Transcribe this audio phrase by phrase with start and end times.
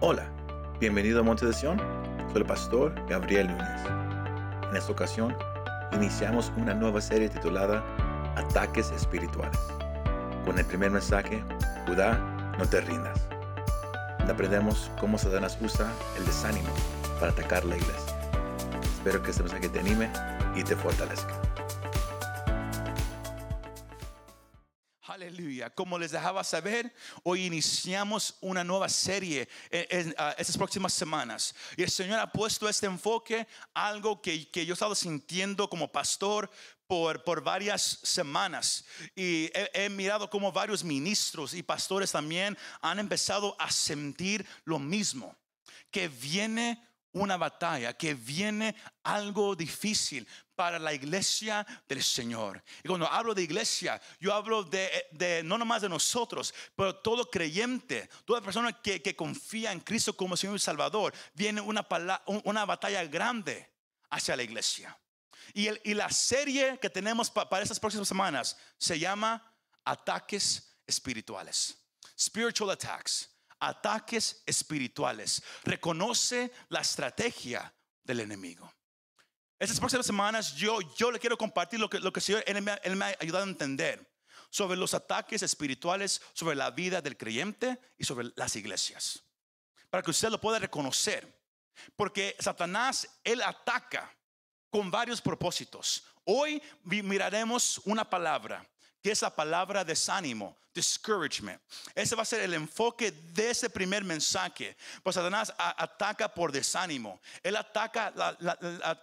[0.00, 0.30] Hola,
[0.78, 1.76] bienvenido a Monte de Sion.
[2.28, 3.82] Soy el pastor Gabriel Núñez.
[4.70, 5.36] En esta ocasión,
[5.90, 7.82] iniciamos una nueva serie titulada
[8.36, 9.58] Ataques Espirituales.
[10.44, 11.42] Con el primer mensaje,
[11.84, 12.16] Judá,
[12.60, 13.26] no te rindas.
[14.20, 16.68] Aprendemos cómo Satanás usa el desánimo
[17.18, 18.16] para atacar la iglesia.
[18.84, 20.08] Espero que este mensaje te anime
[20.54, 21.47] y te fortalezca.
[25.78, 26.92] Como les dejaba saber,
[27.22, 31.54] hoy iniciamos una nueva serie en, ah, estas próximas semanas.
[31.76, 35.86] Y el Señor ha puesto este enfoque, algo que, que yo he estado sintiendo como
[35.86, 36.50] pastor
[36.88, 38.86] por, por varias semanas.
[39.14, 44.80] Y he, he mirado como varios ministros y pastores también han empezado a sentir lo
[44.80, 45.36] mismo.
[45.92, 46.87] Que viene
[47.18, 52.62] una batalla, que viene algo difícil para la iglesia del Señor.
[52.82, 58.08] Y cuando hablo de iglesia, yo hablo de, no nomás de nosotros, pero todo creyente,
[58.24, 61.86] toda persona que, confía en Cristo como Señor y Salvador, viene una,
[62.44, 63.70] una batalla grande
[64.10, 64.98] hacia la iglesia.
[65.54, 69.54] Y, y la serie que tenemos para estas próximas semanas se llama
[69.84, 71.76] Ataques Espirituales.
[72.18, 75.42] Spiritual Attacks ataques espirituales.
[75.64, 77.72] Reconoce la estrategia
[78.04, 78.72] del enemigo.
[79.58, 82.62] Estas próximas semanas yo, yo le quiero compartir lo que, lo que el Señor él
[82.62, 84.08] me, me ha ayudado a entender
[84.50, 89.24] sobre los ataques espirituales, sobre la vida del creyente y sobre las iglesias.
[89.90, 91.36] Para que usted lo pueda reconocer.
[91.96, 94.14] Porque Satanás, él ataca
[94.70, 96.04] con varios propósitos.
[96.24, 98.68] Hoy miraremos una palabra
[99.02, 101.60] que es la palabra desánimo, discouragement.
[101.94, 104.76] Ese va a ser el enfoque de ese primer mensaje.
[105.02, 107.20] Pues Satanás ataca por desánimo.
[107.42, 108.12] Él ataca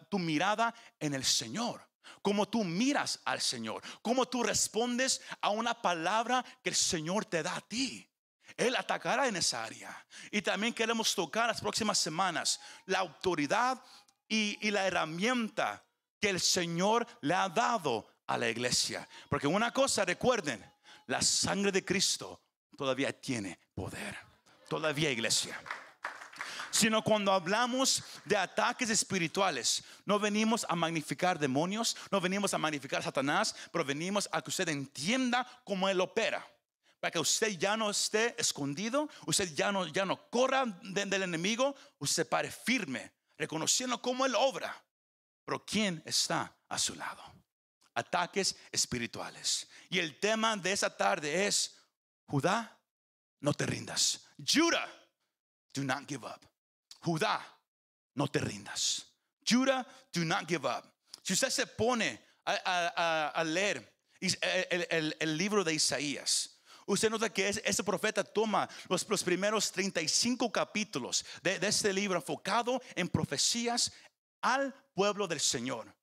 [0.09, 1.85] tu mirada en el Señor.
[2.21, 3.81] Como tú miras al Señor.
[4.01, 8.09] Como tú respondes a una palabra que el Señor te da a ti.
[8.57, 10.05] Él atacará en esa área.
[10.31, 13.81] Y también queremos tocar las próximas semanas la autoridad
[14.27, 15.83] y, y la herramienta
[16.21, 19.07] que el Señor le ha dado a la iglesia.
[19.29, 20.63] Porque una cosa, recuerden,
[21.07, 22.41] la sangre de Cristo
[22.77, 24.17] todavía tiene poder.
[24.67, 25.59] Todavía iglesia.
[26.71, 33.01] Sino cuando hablamos de ataques espirituales, no venimos a magnificar demonios, no venimos a magnificar
[33.01, 36.45] Satanás, pero venimos a que usted entienda cómo Él opera.
[36.99, 41.75] Para que usted ya no esté escondido, usted ya no, ya no corra del enemigo,
[41.99, 44.83] usted pare firme, reconociendo cómo Él obra.
[45.45, 47.34] Pero ¿quién está a su lado?
[47.95, 49.67] Ataques espirituales.
[49.89, 51.75] Y el tema de esa tarde es,
[52.27, 52.77] Judá,
[53.39, 54.27] no te rindas.
[54.37, 54.87] Judah,
[55.73, 56.45] do not give up.
[57.01, 57.41] Judá,
[58.15, 59.05] no te rindas.
[59.43, 60.83] Judah, do not give up.
[61.23, 68.23] Si usted se pone a, leer el, libro de Isaías, usted nota que ese profeta
[68.23, 73.91] toma los, primeros 35 capítulos de, de este libro enfocado en profecías
[74.41, 75.94] al pueblo del Señor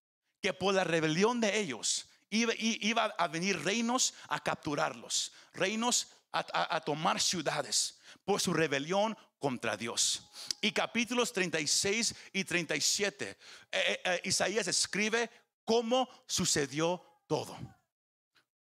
[0.43, 7.21] que por la rebelión de ellos iba, a venir reinos a capturarlos, reinos a, tomar
[7.21, 10.23] ciudades por su rebelión contra Dios.
[10.61, 13.37] Y capítulos 36 y 37, eh,
[13.71, 15.31] eh, eh, Isaías escribe
[15.65, 17.57] cómo sucedió todo.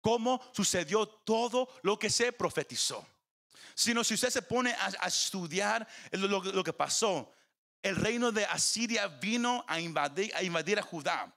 [0.01, 3.07] Cómo sucedió todo lo que se profetizó.
[3.73, 7.31] Sino si usted se pone a, estudiar lo, que pasó,
[7.81, 11.33] el reino de Asiria vino a invadir a, invadir a Judá.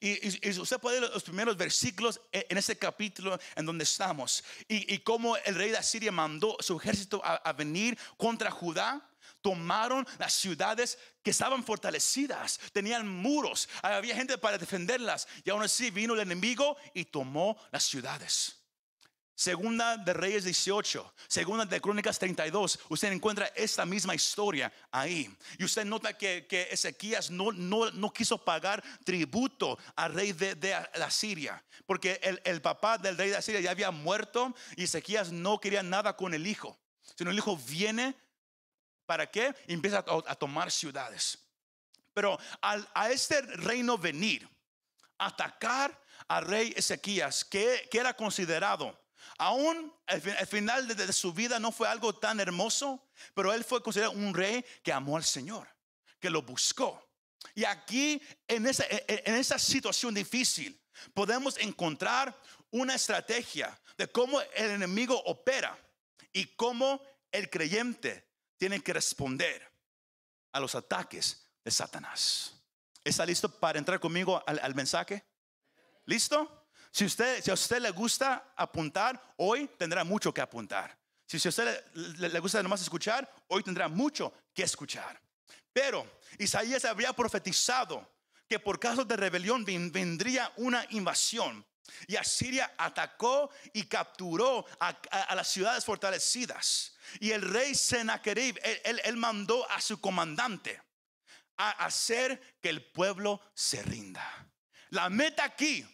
[0.00, 4.44] Y, usted puede ver los primeros versículos e, en ese capítulo en donde estamos.
[4.68, 9.10] Y, cómo el rey de Asiria mandó su ejército a, venir contra Judá.
[9.40, 15.28] Tomaron las ciudades que estaban fortalecidas, tenían muros, había gente para defenderlas.
[15.44, 18.63] Y aún así vino el enemigo y tomó las ciudades.
[19.36, 25.28] Segunda de Reyes 18, segunda de Crónicas 32, usted encuentra esta misma historia ahí.
[25.58, 31.10] Y usted nota que, Ezequías no, no, quiso pagar tributo al rey de, de la
[31.10, 35.58] Siria, porque el, el, papá del rey de Siria ya había muerto y Ezequías no
[35.58, 36.78] quería nada con el hijo.
[37.16, 38.14] Sino el hijo viene,
[39.04, 39.52] ¿para qué?
[39.66, 41.38] Y empieza a, tomar ciudades.
[42.12, 44.48] Pero al, a este reino venir,
[45.18, 49.03] atacar al rey Ezequías, que, que era considerado
[49.38, 54.12] Aún el, final de, su vida no fue algo tan hermoso, pero él fue considerado
[54.12, 55.68] un rey que amó al Señor,
[56.20, 57.02] que lo buscó.
[57.54, 60.80] Y aquí, en esa, en esa situación difícil,
[61.12, 62.38] podemos encontrar
[62.70, 65.78] una estrategia de cómo el enemigo opera
[66.32, 67.00] y cómo
[67.30, 69.70] el creyente tiene que responder
[70.52, 72.54] a los ataques de Satanás.
[73.02, 75.24] ¿Está listo para entrar conmigo al, al mensaje?
[76.06, 76.63] ¿Listo?
[76.94, 80.96] Si, usted, si a usted le gusta apuntar, hoy tendrá mucho que apuntar.
[81.26, 85.20] Si a usted le, gusta nomás escuchar, hoy tendrá mucho que escuchar.
[85.72, 86.06] Pero
[86.38, 88.08] Isaías había profetizado
[88.48, 91.66] que por caso de rebelión vendría una invasión.
[92.06, 96.94] Y Asiria atacó y capturó a, las ciudades fortalecidas.
[97.18, 100.80] Y el rey Sennacherib, él, mandó a su comandante
[101.56, 104.48] a hacer que el pueblo se rinda.
[104.90, 105.84] La meta aquí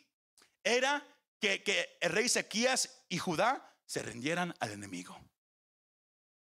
[0.65, 1.07] era
[1.41, 5.19] que, el rey Ezequías y Judá se rindieran al enemigo.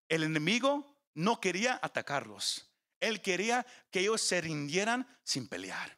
[0.07, 2.71] El enemigo no quería atacarlos.
[2.99, 5.97] Él quería que ellos se rindieran sin pelear.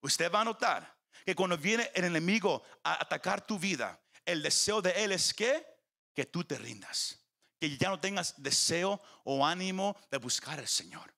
[0.00, 4.80] Usted va a notar que cuando viene el enemigo a atacar tu vida, el deseo
[4.80, 5.66] de él es que
[6.14, 7.16] que tú te rindas,
[7.60, 11.14] que ya no tengas deseo o ánimo de buscar al Señor.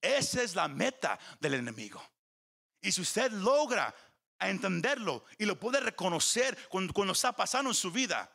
[0.00, 2.02] Esa es la meta del enemigo.
[2.80, 3.94] Y si usted logra
[4.48, 8.30] entenderlo y lo puede reconocer cuando, cuando está pasando en su vida,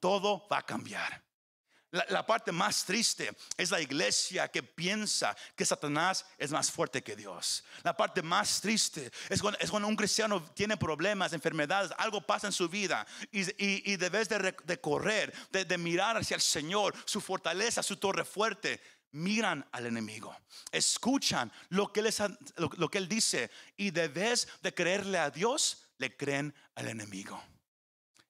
[0.00, 1.24] todo va a cambiar.
[2.08, 7.14] La, parte más triste es la iglesia que piensa que Satanás es más fuerte que
[7.14, 7.62] Dios.
[7.84, 12.68] La parte más triste es cuando, un cristiano tiene problemas, enfermedades, algo pasa en su
[12.68, 18.24] vida y, y, debes de, correr, de, mirar hacia el Señor, su fortaleza, su torre
[18.24, 18.80] fuerte.
[19.14, 20.36] Miran al enemigo,
[20.70, 22.14] escuchan lo que, él
[22.56, 27.40] lo que él dice y debes de creerle a Dios, le creen al enemigo.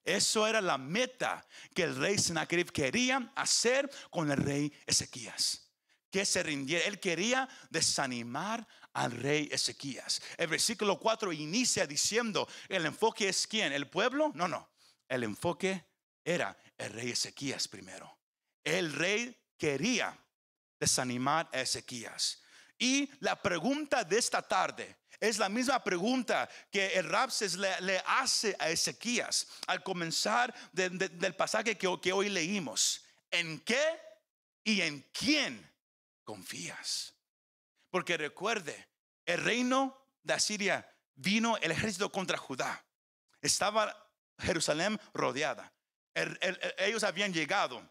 [0.03, 1.43] Eso era la meta
[1.73, 5.71] que el rey Sennacherib quería hacer con el rey Ezequías.
[6.11, 6.85] Que se rindiera.
[6.85, 10.21] Él quería desanimar al rey Ezequías.
[10.37, 13.73] El versículo 4 inicia diciendo, el enfoque es quién?
[13.73, 14.31] ¿El pueblo?
[14.35, 14.69] No, no.
[15.09, 15.83] El enfoque
[16.23, 18.19] era el rey Ezequías primero.
[18.63, 20.17] El rey quería
[20.85, 22.41] desanimar a Ezequías.
[22.77, 28.55] Y la pregunta de esta tarde es la misma pregunta que el Rapses le, hace
[28.59, 33.03] a Ezequías al comenzar del pasaje que, hoy leímos.
[33.31, 33.99] ¿En qué
[34.63, 35.71] y en quién
[36.23, 37.13] confías?
[37.89, 38.87] Porque recuerde,
[39.25, 42.85] el reino de Asiria vino el ejército contra Judá.
[43.41, 43.95] Estaba
[44.37, 45.73] Jerusalén rodeada.
[46.77, 47.81] ellos habían llegado.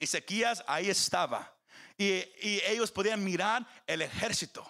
[0.00, 1.61] Ezequías ahí estaba.
[2.02, 4.68] Y, ellos podían mirar el ejército.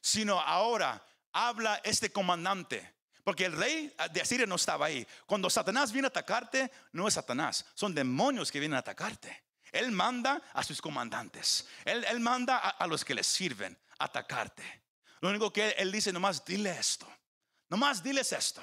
[0.00, 2.94] Sino ahora habla este comandante.
[3.22, 5.06] Porque el rey de Asiria no estaba ahí.
[5.26, 9.44] Cuando Satanás viene a atacarte, no es Satanás, son demonios que vienen a atacarte.
[9.72, 11.66] Él manda a sus comandantes.
[11.84, 14.84] Él, manda a, los que le sirven a atacarte.
[15.20, 17.08] Lo único que él, dice, nomás dile esto.
[17.68, 18.62] Nomás diles esto.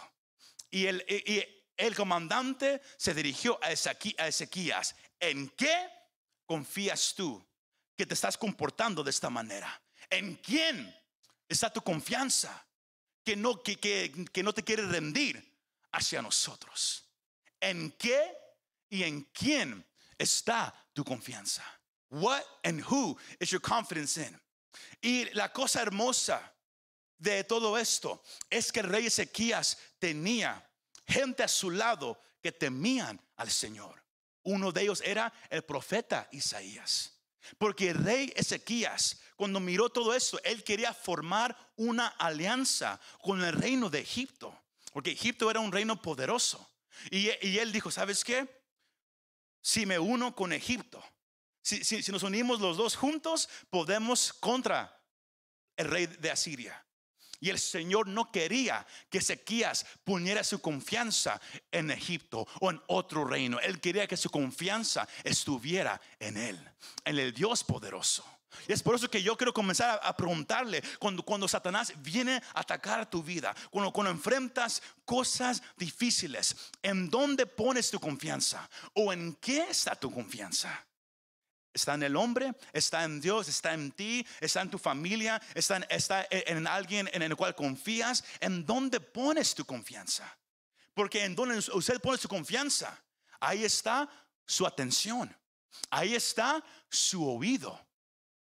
[0.69, 1.43] Y el, y
[1.75, 4.95] el comandante se dirigió a Ezequías.
[5.19, 5.89] ¿En qué
[6.45, 7.45] confías tú
[7.95, 9.81] que te estás comportando de esta manera?
[10.09, 10.93] ¿En quién
[11.47, 12.65] está tu confianza
[13.23, 15.41] que no, que, que, no te quiere rendir
[15.91, 17.09] hacia nosotros.
[17.59, 18.35] ¿En qué
[18.89, 19.85] y en quién
[20.17, 21.63] está tu confianza?
[22.09, 24.39] What and who is your confidence in?
[25.01, 26.53] Y la cosa hermosa
[27.17, 30.67] de todo esto es que el rey Ezequías tenía
[31.07, 34.03] gente a su lado que temían al Señor.
[34.43, 37.13] Uno de ellos era el profeta Isaías.
[37.57, 43.53] Porque el rey Ezequías, cuando miró todo esto, él quería formar una alianza con el
[43.53, 44.57] reino de Egipto.
[44.91, 46.69] Porque Egipto era un reino poderoso.
[47.09, 48.47] Y, él dijo, ¿sabes qué?
[49.61, 51.03] Si me uno con Egipto,
[51.61, 55.01] si, si nos unimos los dos juntos, podemos contra
[55.77, 56.85] el rey de Asiria.
[57.43, 61.41] Y el Señor no quería que Ezequías poniera su confianza
[61.73, 63.59] en Egipto o en otro reino.
[63.59, 66.57] Él quería que su confianza estuviera en Él,
[67.03, 68.23] en el Dios poderoso.
[68.65, 72.61] Y es por eso que yo quiero comenzar a, preguntarle cuando, cuando, Satanás viene a
[72.61, 78.69] atacar tu vida, cuando, cuando enfrentas cosas difíciles, ¿en dónde pones tu confianza?
[78.93, 80.85] ¿O en qué está tu confianza?
[81.73, 85.81] Está en el hombre, está en Dios, está en ti, está en tu familia, está
[86.29, 88.23] en, alguien en el cual confías.
[88.39, 90.37] ¿En dónde pones tu confianza?
[90.93, 92.95] Porque en donde usted pone su confianza,
[93.39, 94.07] ahí está
[94.45, 95.35] su atención,
[95.89, 97.79] ahí está su oído.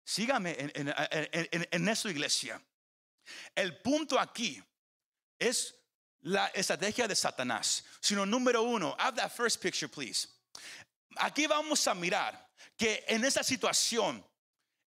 [0.04, 2.60] Sígame en, en, en esta iglesia.
[3.54, 4.60] El punto aquí
[5.38, 5.72] es
[6.22, 7.84] la estrategia de Satanás.
[8.00, 10.26] Sino número uno, have that first picture, please.
[11.16, 14.24] Aquí vamos a mirar que en esa situación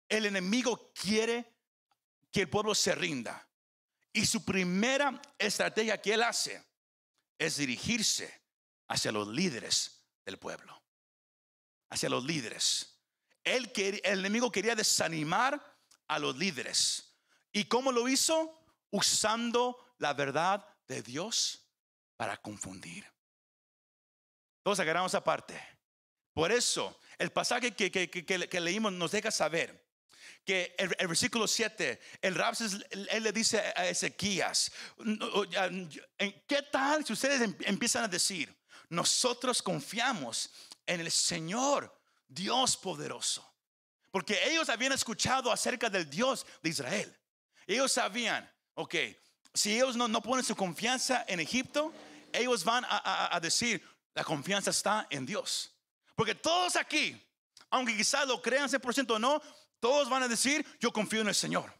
[0.09, 1.53] el enemigo quiere
[2.31, 3.47] que el pueblo se rinda.
[4.13, 6.65] Y su primera estrategia que él hace
[7.37, 8.41] es dirigirse
[8.87, 10.81] hacia los líderes del pueblo.
[11.89, 12.99] Hacia los líderes.
[13.43, 17.15] Él el enemigo quería desanimar a los líderes.
[17.51, 18.59] ¿Y cómo lo hizo?
[18.91, 21.65] Usando la verdad de Dios
[22.17, 23.09] para confundir.
[24.63, 25.59] Todos agarramos aparte.
[26.33, 29.89] Por eso el pasaje que, que- que- leímos nos deja saber
[30.45, 35.89] que el, el versículo 7, el Rapses, él le dice a Ezequías, "No, ya, ¿en
[36.47, 38.53] ¿qué tal si ustedes em- empiezan a decir,
[38.89, 40.49] nosotros confiamos
[40.85, 41.95] en el Señor,
[42.27, 43.47] Dios poderoso?
[44.09, 47.17] Porque ellos habían escuchado acerca del Dios de Israel.
[47.67, 48.95] Ellos sabían, ok,
[49.53, 51.93] si ellos no, no ponen su confianza en Egipto,
[52.33, 53.81] ellos van a- a decir,
[54.15, 55.71] la confianza está en Dios.
[56.15, 57.21] Porque todos aquí,
[57.69, 59.41] aunque quizás lo crean 100% o no,
[59.79, 61.73] todos van a decir, yo confío en el Señor.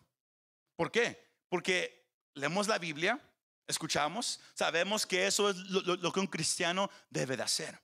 [0.75, 1.31] ¿Por qué?
[1.49, 3.19] Porque leemos la Biblia,
[3.67, 7.79] escuchamos, sabemos que eso es lo, que un cristiano debe de hacer.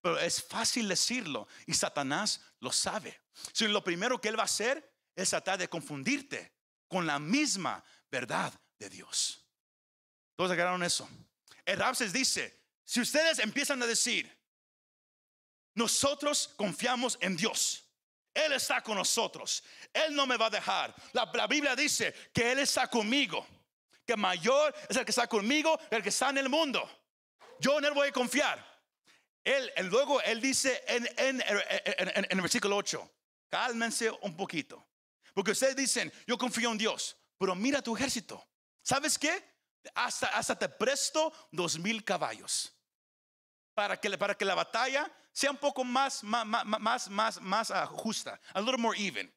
[0.00, 3.20] Pero es fácil decirlo y Satanás lo sabe.
[3.52, 6.52] Si lo primero que él va a hacer es tratar de confundirte
[6.88, 9.44] con la misma verdad de Dios.
[10.36, 11.08] Todos agarraron eso.
[11.64, 14.30] El Rapses dice, si ustedes empiezan a decir,
[15.74, 17.84] nosotros confiamos en Dios.
[18.34, 19.62] Él está con nosotros.
[19.92, 20.94] Él no me va a dejar.
[21.12, 23.46] La, Biblia dice que Él está conmigo.
[24.06, 26.88] Que mayor es el que está conmigo, el que está en el mundo.
[27.60, 28.72] Yo en Él voy a confiar.
[29.44, 31.42] Él, luego Él dice en
[32.30, 33.10] el versículo 8,
[33.48, 34.84] cálmense un poquito.
[35.34, 38.46] Porque ustedes dicen, yo confío en Dios, pero mira tu ejército.
[38.82, 39.52] ¿Sabes qué?
[39.94, 42.72] Hasta, hasta te presto dos mil caballos
[43.74, 47.86] para que, para que la batalla sea un poco más, más, más, más, más ah,
[47.86, 49.32] justa, a little more even.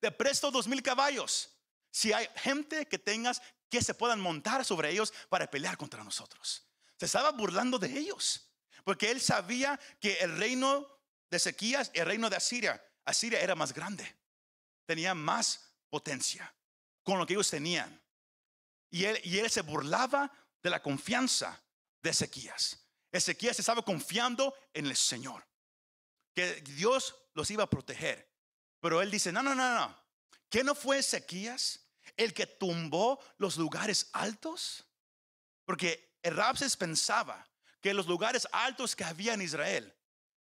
[0.00, 1.50] Te presto dos mil caballos.
[1.90, 6.66] Si hay gente que tengas que se puedan montar sobre ellos para pelear contra nosotros.
[6.98, 8.50] Se estaba burlando de ellos,
[8.84, 10.86] porque él sabía que el reino
[11.30, 14.16] de Ezequías, el reino de Asiria, Asiria era más grande,
[14.84, 16.54] tenía más potencia
[17.02, 18.00] con lo que ellos tenían.
[18.90, 20.30] Y él, y él se burlaba
[20.62, 21.58] de la confianza
[22.02, 22.81] de Ezequías.
[23.12, 25.46] Ezequías estaba confiando en el Señor,
[26.34, 28.32] que Dios los iba a proteger.
[28.80, 30.02] Pero él dice, no, no, no, no.
[30.48, 31.80] ¿Que no fue Ezequías
[32.16, 34.84] el que tumbó los lugares altos?
[35.64, 37.48] Porque Rabses pensaba
[37.80, 39.94] que los lugares altos que había en Israel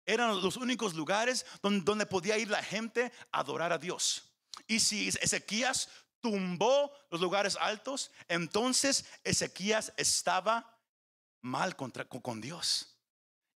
[0.05, 4.23] eran los únicos lugares donde, donde podía ir la gente a adorar a Dios.
[4.67, 5.89] Y si Ezequías
[6.21, 10.78] tumbó los lugares altos, entonces Ezequías estaba
[11.41, 12.97] mal contra, con, Dios.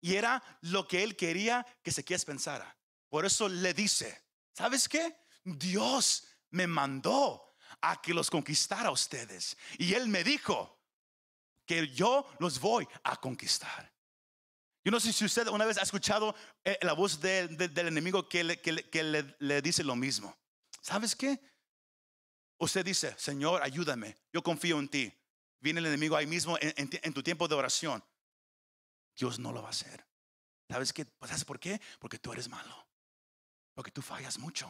[0.02, 2.78] Y era lo que él quería que Ezequías pensara.
[3.10, 4.24] Por eso le dice,
[4.54, 5.16] ¿sabes qué?
[5.44, 9.58] Dios me mandó a que los conquistara a ustedes.
[9.78, 10.80] Y él me dijo
[11.66, 13.92] que yo los voy a conquistar.
[14.86, 16.36] Yo no sé si usted una vez ha escuchado
[16.66, 20.38] eh, la voz de- de- del enemigo que le- le dice lo mismo.
[20.82, 21.40] ¿Sabes qué?
[22.58, 25.14] Usted dice, Señor, ayúdame, yo confío en ti.
[25.64, 28.04] Viene el enemigo ahí mismo en, tu tiempo de oración.
[29.16, 30.06] Dios no lo va a hacer.
[30.70, 31.06] ¿Sabes qué?
[31.06, 31.80] Pues, ¿Sabes por qué?
[32.00, 32.86] Porque tú eres malo.
[33.74, 34.70] Porque tú fallas mucho.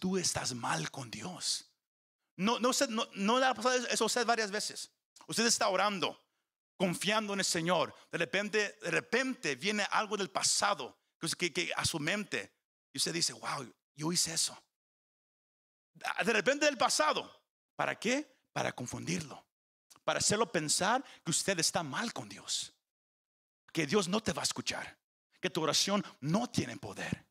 [0.00, 1.70] Tú, estás mal con Dios.
[2.34, 4.90] No, no, no, no le ha pasado eso a usted varias veces.
[5.28, 6.20] Usted está orando,
[6.76, 7.94] confiando en el Señor.
[8.10, 10.98] De repente, de repente viene algo del pasado
[11.38, 12.52] que a su mente.
[12.92, 14.60] Y usted dice, wow, yo hice eso.
[15.94, 17.30] De repente del pasado.
[17.76, 18.35] ¿Para qué?
[18.56, 19.44] Para confundirlo.
[20.02, 22.72] Para hacerlo pensar que usted está mal con Dios.
[23.70, 24.96] Que Dios no te va a escuchar.
[25.42, 27.26] Que tu oración no tiene poder.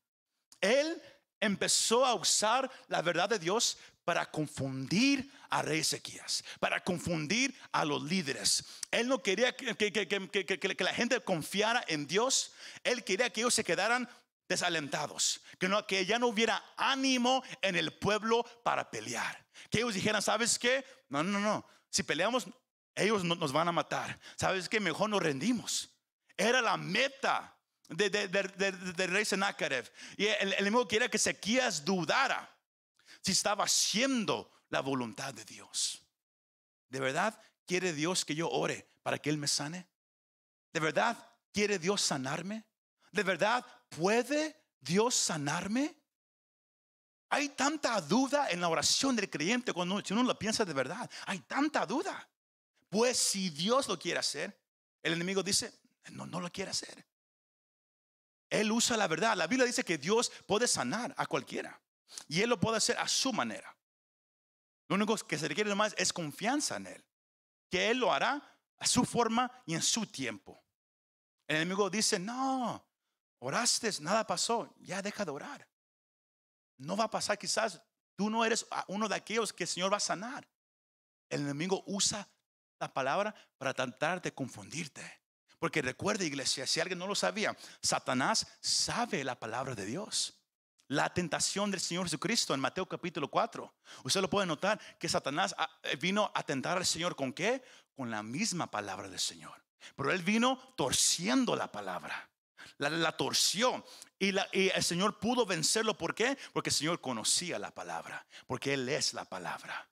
[0.61, 1.01] Él
[1.39, 7.83] empezó a usar la verdad de Dios para confundir a rey Ezequías, para confundir a
[7.85, 8.63] los líderes.
[8.91, 12.51] Él no quería que, la gente confiara en Dios,
[12.83, 14.07] él quería que ellos se quedaran
[14.47, 19.43] desalentados, que, no, que ya no hubiera ánimo en el pueblo para pelear.
[19.69, 20.85] Que ellos dijeran, ¿sabes qué?
[21.23, 22.47] No, no, no, si peleamos,
[22.95, 24.19] ellos no- nos van a matar.
[24.35, 24.79] ¿Sabes qué?
[24.79, 25.89] Mejor nos rendimos.
[26.37, 27.55] Era la meta
[27.89, 29.89] de, de, rey Sennacherib.
[30.17, 32.49] Y el, enemigo quería que Ezequías dudara
[33.21, 36.01] si estaba haciendo la voluntad de Dios.
[36.89, 39.87] ¿De verdad quiere Dios que yo ore para que Él me sane?
[40.73, 41.17] ¿De verdad
[41.53, 42.65] quiere Dios sanarme?
[43.11, 45.95] ¿De verdad puede Dios sanarme?
[47.35, 51.09] Hay tanta duda en la oración del creyente cuando uno- lo piensa de verdad.
[51.25, 52.29] Hay tanta duda.
[52.89, 54.57] Pues si Dios lo quiere hacer,
[55.03, 55.77] el enemigo dice,
[56.11, 57.05] no, no lo quiere hacer.
[58.49, 59.35] Él usa la verdad.
[59.35, 61.81] La Biblia dice que Dios puede sanar a cualquiera.
[62.29, 63.75] Y Él lo puede hacer a su manera.
[64.87, 67.05] Lo único que se requiere más es confianza en Él.
[67.69, 68.41] Que Él lo hará
[68.77, 70.63] a su forma y en su tiempo.
[71.49, 72.87] El enemigo dice, no,
[73.39, 75.74] oraste, nada pasó, ya deja de orar.
[76.77, 77.81] No va a pasar quizás,
[78.15, 80.47] tú no eres uno de aquellos que el Señor va a sanar.
[81.29, 82.27] El enemigo usa
[82.79, 85.21] la palabra para tratar de confundirte.
[85.59, 90.37] Porque recuerde, iglesia, si alguien no lo sabía, Satanás sabe la palabra de Dios.
[90.87, 93.73] La tentación del Señor Jesucristo en Mateo capítulo 4.
[94.03, 97.63] Usted lo puede notar que Satanás ah, eh, vino a tentar al Señor con qué?
[97.95, 99.63] Con la misma palabra del Señor.
[99.95, 102.29] Pero él vino torciendo la palabra.
[102.77, 103.85] La, torció.
[104.19, 105.97] Y, el Señor pudo vencerlo.
[105.97, 106.37] ¿Por qué?
[106.53, 108.25] Porque el Señor conocía la palabra.
[108.47, 109.87] Porque Él es la palabra.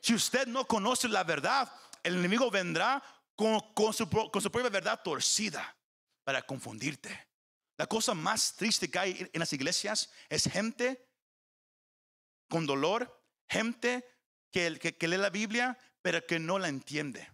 [0.00, 1.72] Si usted no conoce la verdad,
[2.02, 3.02] el enemigo vendrá
[3.34, 5.76] con, su, propia verdad torcida
[6.24, 7.28] para confundirte.
[7.76, 11.08] La cosa más triste que hay en las iglesias es gente
[12.48, 14.04] con dolor, gente
[14.50, 17.32] que, que, lee la Biblia, pero que no la entiende,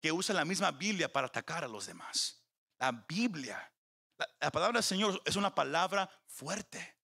[0.00, 2.43] que usa la misma Biblia para atacar a los demás.
[2.78, 3.72] La Biblia,
[4.40, 6.98] la, palabra del Señor es una palabra fuerte.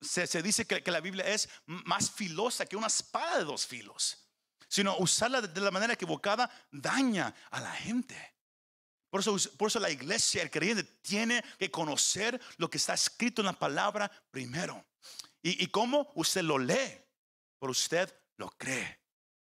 [0.00, 4.30] Se, dice que, la Biblia es más filosa que una espada de dos filos
[4.70, 8.16] sino usarla de la manera equivocada daña a la gente.
[9.10, 13.42] Por eso, por eso la iglesia, el creyente, tiene que conocer lo que está escrito
[13.42, 14.86] en la palabra primero.
[15.42, 16.12] ¿Y, y cómo?
[16.14, 17.02] Usted lo lee,
[17.58, 19.00] pero usted lo cree.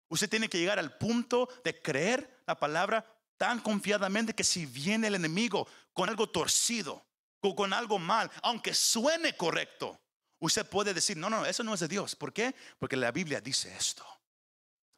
[0.08, 3.06] Usted tiene que llegar al punto de creer la palabra
[3.42, 7.04] tan confiadamente que si viene el enemigo con algo torcido,
[7.40, 10.00] con, con algo mal, aunque suene correcto,
[10.38, 12.16] usted puede decir, no, no, eso no es de Dios.
[12.16, 12.54] ¿Por qué?
[12.78, 14.06] Porque la Biblia dice esto.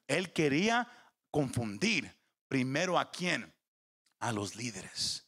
[0.07, 0.89] Él quería
[1.31, 2.13] confundir
[2.49, 3.55] primero a quién?
[4.19, 5.25] A los líderes.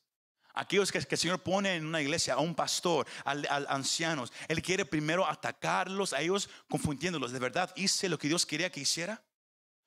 [0.54, 3.32] Aquellos que, el Señor pone en una iglesia, a un pastor, a,
[3.70, 4.34] ancianos.
[4.50, 7.32] Él quiere primero atacarlos a ellos, confundiéndolos.
[7.32, 9.24] ¿De verdad hice lo que Dios quería que hiciera?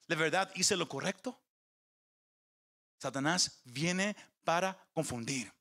[0.06, 1.38] ¿De verdad hice lo correcto?
[2.98, 5.52] Satanás viene para confundir.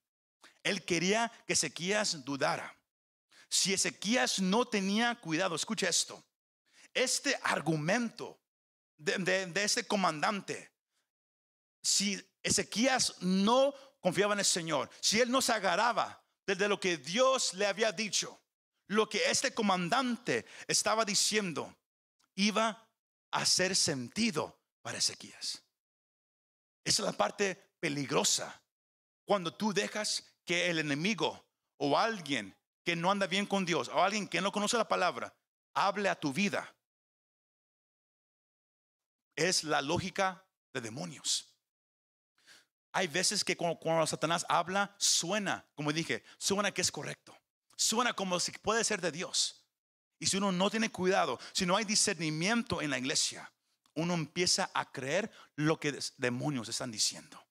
[0.63, 2.75] Él quería que Ezequías dudara.
[3.49, 6.23] Si Ezequías no tenía cuidado, escucha esto.
[6.93, 8.39] Este argumento
[8.97, 10.71] de, este comandante,
[11.81, 16.97] si Ezequías no confiaba en el Señor, si él no se agarraba desde lo que
[16.97, 18.41] Dios le había dicho,
[18.87, 21.77] lo que este comandante estaba diciendo,
[22.35, 22.89] iba
[23.31, 25.66] a hacer sentido para Ezequías.
[26.87, 28.61] Esa es la parte peligrosa.
[29.25, 31.45] Cuando tú dejas que el enemigo
[31.75, 35.35] o alguien que no anda bien con Dios o alguien que no conoce la palabra
[35.73, 36.73] hable a tu vida
[39.35, 41.53] es la lógica de demonios.
[42.93, 47.37] Hay veces que cuando, Satanás habla, suena, como dije, suena que es correcto.
[47.75, 49.61] Suena como si puede ser de Dios.
[50.19, 53.51] Y si uno no tiene cuidado, si no hay discernimiento en la iglesia,
[53.97, 57.43] uno empieza a creer lo que demonios están diciendo.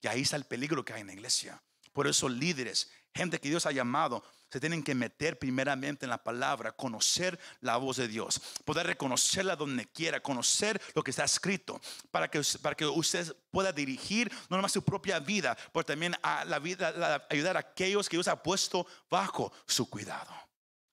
[0.00, 1.62] Y ahí está el peligro que hay en la iglesia.
[1.92, 6.22] Por eso líderes, gente que Dios ha llamado, se tienen que meter primeramente en la
[6.22, 11.80] palabra, conocer la voz de Dios, poder reconocerla donde quiera, conocer lo que está escrito,
[12.10, 16.44] para que, para que usted pueda dirigir no nomás su propia vida, pero también a
[16.44, 20.34] la vida, ayudar a aquellos que Dios ha puesto bajo su cuidado.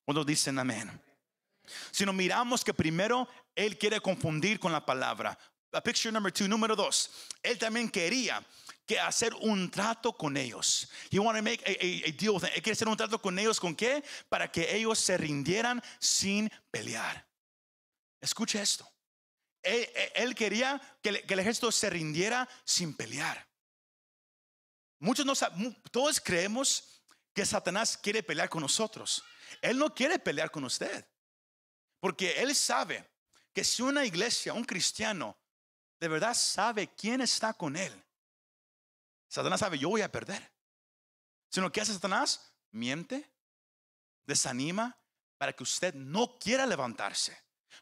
[0.06, 1.09] Cuando dicen amén.
[1.92, 5.38] Si no miramos que primero Él quiere confundir con la palabra.
[5.84, 7.10] picture number two, número dos.
[7.44, 8.44] Él también quería
[8.86, 10.90] que hacer un trato con ellos.
[11.12, 12.40] You want to make a, deal.
[12.40, 14.04] Quiere hacer un trato con ellos con qué?
[14.30, 17.28] Para que ellos se rindieran sin pelear.
[18.20, 18.90] Escuche esto.
[19.62, 23.48] Él, quería que, el ejército se rindiera sin pelear.
[25.00, 25.34] Muchos no
[25.92, 27.04] todos creemos
[27.34, 29.24] que Satanás quiere pelear con nosotros.
[29.62, 31.06] Él no quiere pelear con usted.
[32.00, 33.10] Porque él sabe
[33.54, 35.38] que si una iglesia, un cristiano,
[36.00, 38.04] de verdad sabe quién está con él,
[39.28, 40.52] Satanás sabe, yo voy a perder.
[41.50, 42.52] Sino que hace Satanás?
[42.72, 43.30] Miente,
[44.26, 44.98] desanima
[45.38, 47.38] para que usted no quiera levantarse.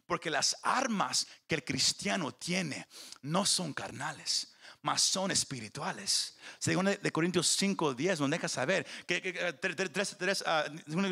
[0.05, 2.87] Porque las armas que el cristiano tiene
[3.21, 4.53] no son carnales,
[4.87, 6.37] mas son espirituales.
[6.59, 9.19] Según de Corintios 5, 10 nos deja saber que,
[9.59, 10.17] 3, 3,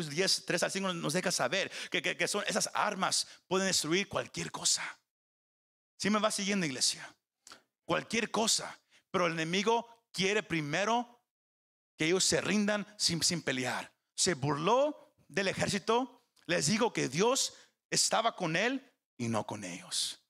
[0.08, 4.50] 10, 3 a 5 nos deja saber que, que, son esas armas pueden destruir cualquier
[4.50, 4.82] cosa.
[5.98, 7.14] Si me va siguiendo, iglesia,
[7.84, 11.22] cualquier cosa, pero el enemigo quiere primero
[11.98, 13.92] que ellos se rindan sin, sin pelear.
[14.14, 16.24] Se burló del ejército.
[16.46, 17.52] Les digo que Dios
[17.90, 20.25] estaba con él y no con ellos.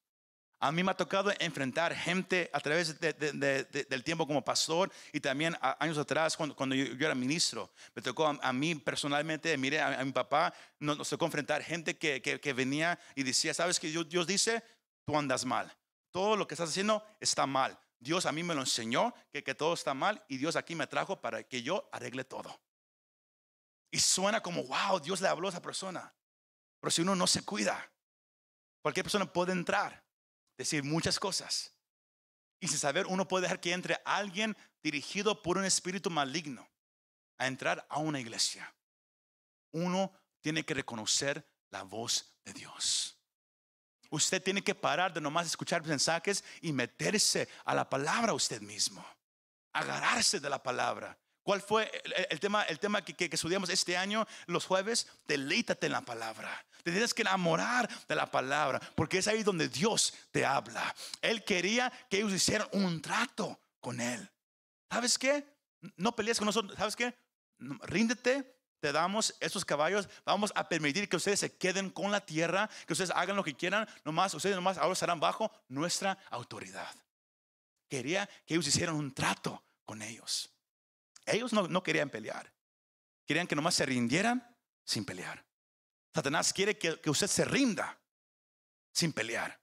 [0.58, 5.54] A mí me ha tocado enfrentar gente a través del tiempo como pastor y también
[5.60, 7.70] años atrás cuando, yo, era ministro.
[7.94, 12.98] Me tocó a, mí personalmente, mire, a, mi papá nos, tocó enfrentar gente que, venía
[13.14, 14.62] y decía, ¿sabes que Dios, Dios dice?
[15.04, 15.70] Tú andas mal.
[16.10, 17.78] Todo lo que estás haciendo está mal.
[17.98, 20.86] Dios a mí me lo enseñó que, que todo está mal y Dios aquí me
[20.86, 22.58] trajo para que yo arregle todo.
[23.90, 26.14] Y suena como, wow, Dios le habló a esa persona.
[26.80, 27.90] Pero si uno no se cuida,
[28.80, 30.05] cualquier persona puede entrar,
[30.56, 31.72] decir muchas cosas.
[32.60, 36.68] Y sin saber, uno puede dejar que entre alguien dirigido por un espíritu maligno
[37.38, 38.72] a entrar a una iglesia.
[39.72, 43.18] Uno tiene que reconocer la voz de Dios.
[44.10, 49.04] Usted tiene que parar de nomás escuchar mensajes y meterse a la palabra usted mismo.
[49.72, 51.18] Agarrarse de la palabra.
[51.46, 51.88] ¿Cuál fue
[52.28, 55.06] el, tema, el tema que, estudiamos este año, los jueves?
[55.28, 56.66] Deleítate en la palabra.
[56.82, 60.92] Te tienes que enamorar de la palabra, porque es ahí donde Dios te habla.
[61.22, 64.28] Él quería que ellos hicieran un trato con Él.
[64.90, 65.46] ¿Sabes qué?
[65.96, 66.76] No pelees con nosotros.
[66.76, 67.14] ¿Sabes qué?
[67.60, 72.68] Ríndete, te damos estos caballos, vamos a permitir que ustedes se queden con la tierra,
[72.88, 76.92] que ustedes hagan lo que quieran, nomás, ustedes nomás ahora estarán bajo nuestra autoridad.
[77.88, 80.50] Quería que ellos hicieran un trato con ellos.
[81.26, 82.52] Ellos no, querían pelear,
[83.26, 85.44] querían que nomás se rindieran sin pelear.
[86.14, 88.00] Satanás quiere que, usted se rinda
[88.92, 89.60] sin pelear,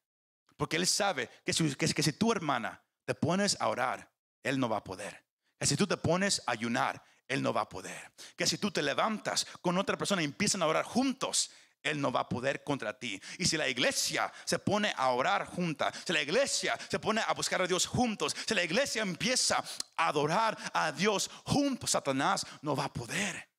[0.58, 4.12] porque él sabe que si, que, que si tu hermana te pones a orar,
[4.44, 5.26] él no va a poder.
[5.58, 8.12] Que si tú te pones a ayunar, él no va a poder.
[8.36, 11.52] Que si tú te levantas con otra persona y empiezan a orar juntos,
[11.84, 13.22] Él no va a poder contra ti.
[13.38, 17.34] Y si la iglesia se pone a orar junta, si la iglesia se pone a
[17.34, 19.64] buscar a Dios juntos, si la iglesia empieza
[19.98, 23.50] a adorar a Dios juntos, Satanás no va a poder.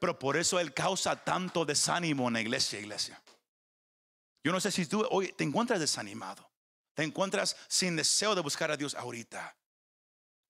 [0.00, 3.22] Pero por eso Él causa tanto desánimo en la iglesia, iglesia.
[4.42, 6.50] Yo no sé si tú hoy te encuentras desanimado,
[6.92, 9.56] te encuentras sin deseo de buscar a Dios ahorita.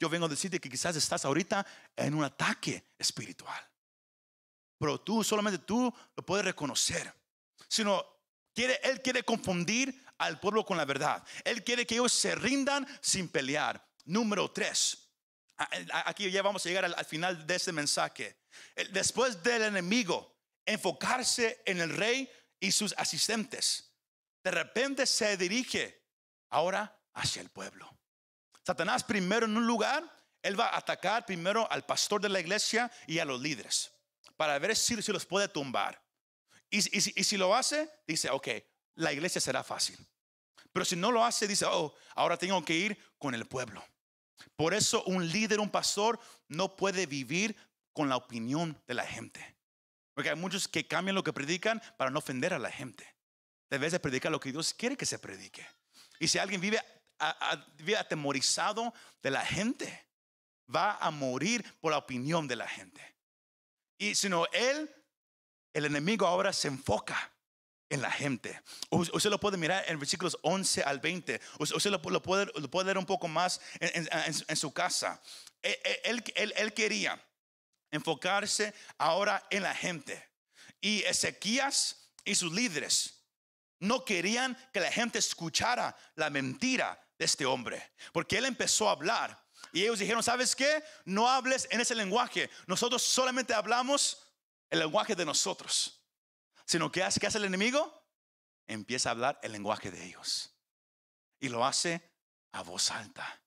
[0.01, 1.65] Yo vengo a decirte que quizás estás ahorita
[1.95, 3.74] en un ataque espiritual.
[4.79, 7.13] Pero tú, solamente tú lo puedes reconocer.
[7.69, 8.05] Sino,
[8.55, 11.25] quiere, Él quiere confundir al pueblo con la verdad.
[11.45, 13.85] Él quiere que ellos se rindan sin pelear.
[14.05, 15.09] Número tres.
[15.57, 18.41] Aquí ya vamos a llegar al, al final de este mensaje.
[18.91, 23.93] Después del enemigo, enfocarse en el rey y sus asistentes.
[24.43, 26.03] De repente se dirige
[26.51, 27.89] ahora hacia el pueblo.
[28.67, 30.05] Satanás primero en un lugar,
[30.43, 33.94] él va a atacar primero al pastor de la iglesia y a los líderes
[34.37, 36.03] para ver si, si los puede tumbar.
[36.71, 38.49] Y, si lo hace, dice, ok,
[38.97, 39.97] la iglesia será fácil.
[40.73, 43.85] Pero si no lo hace, dice, oh, ahora tengo que ir con el pueblo.
[44.57, 46.19] Por eso un líder, un pastor,
[46.49, 47.57] no puede vivir
[47.93, 49.57] con la opinión de la gente.
[50.15, 53.07] Porque hay muchos que cambian lo que predican para no ofender a la gente.
[53.71, 55.65] Debes de predicar lo que Dios quiere que se predique.
[56.19, 56.81] Y si alguien vive
[57.77, 58.93] vive atemorizado
[59.23, 60.09] de la gente.
[60.75, 63.14] Va a morir por la opinión de la gente.
[63.99, 64.91] Y sino él,
[65.73, 67.33] el enemigo ahora se enfoca
[67.89, 68.61] en la gente.
[68.91, 71.41] Usted lo puede mirar en versículos 11 al 20.
[71.59, 75.21] Usted lo, puede, lo puede, un poco más en, su casa.
[75.63, 77.23] E, e, él, él, él, quería
[77.91, 80.31] enfocarse ahora en la gente.
[80.81, 83.25] Y Ezequías y sus líderes
[83.81, 87.93] no querían que la gente escuchara la mentira de este hombre.
[88.13, 89.44] Porque él empezó a hablar.
[89.73, 90.83] Y ellos dijeron, ¿sabes qué?
[91.05, 92.51] No hables en ese lenguaje.
[92.67, 94.25] Nosotros solamente hablamos
[94.71, 96.01] el lenguaje de nosotros.
[96.65, 98.03] Sino que hace, ¿qué hace el enemigo?
[98.67, 100.55] Empieza a hablar el lenguaje de ellos.
[101.41, 102.11] Y lo hace
[102.53, 103.43] a voz alta.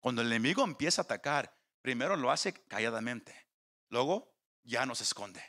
[0.00, 3.48] Cuando el enemigo empieza a atacar, primero lo hace calladamente.
[3.88, 5.42] Luego ya no se esconde.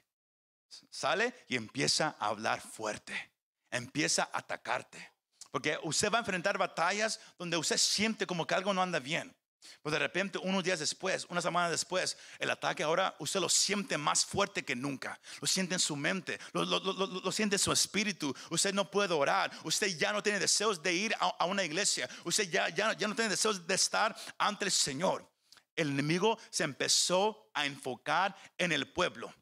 [0.89, 3.33] Sale y empieza a hablar fuerte.
[3.71, 5.13] Empieza a atacarte.
[5.51, 9.35] Porque usted va a enfrentar batallas donde usted siente como que algo no anda bien.
[9.81, 13.97] Pues de repente, unos días después, una semana después, el ataque ahora usted lo siente
[13.97, 15.19] más fuerte que nunca.
[15.41, 18.35] Lo siente en su mente, lo, siente en su espíritu.
[18.49, 19.51] Usted no puede orar.
[19.63, 22.09] Usted ya no tiene deseos de ir a, una iglesia.
[22.23, 25.27] Usted ya, ya, ya no tiene deseos de estar ante el Señor.
[25.75, 29.33] El enemigo se empezó a enfocar en el pueblo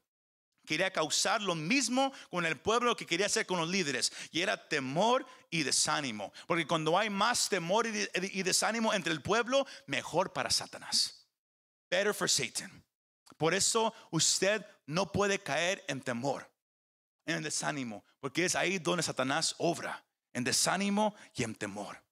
[0.67, 4.11] quería causar lo mismo con el pueblo que quería hacer con los líderes.
[4.31, 6.31] Y era temor y desánimo.
[6.45, 11.25] Porque cuando hay más temor y, desánimo entre el pueblo, mejor para Satanás.
[11.89, 12.83] Better for Satan.
[13.37, 16.51] Por eso usted no puede caer en temor,
[17.25, 20.03] en desánimo, porque es ahí donde Satanás obra,
[20.33, 22.03] en desánimo y en temor.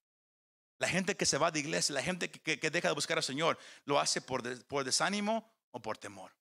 [0.78, 3.58] La gente que se va de iglesia, la gente que, deja de buscar al Señor,
[3.86, 6.32] lo hace por, por desánimo o por temor.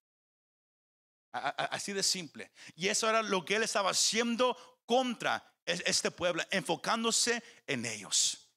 [1.35, 2.53] Así de simple.
[2.77, 8.49] Y eso era lo que él estaba haciendo contra este pueblo, enfocándose en ellos.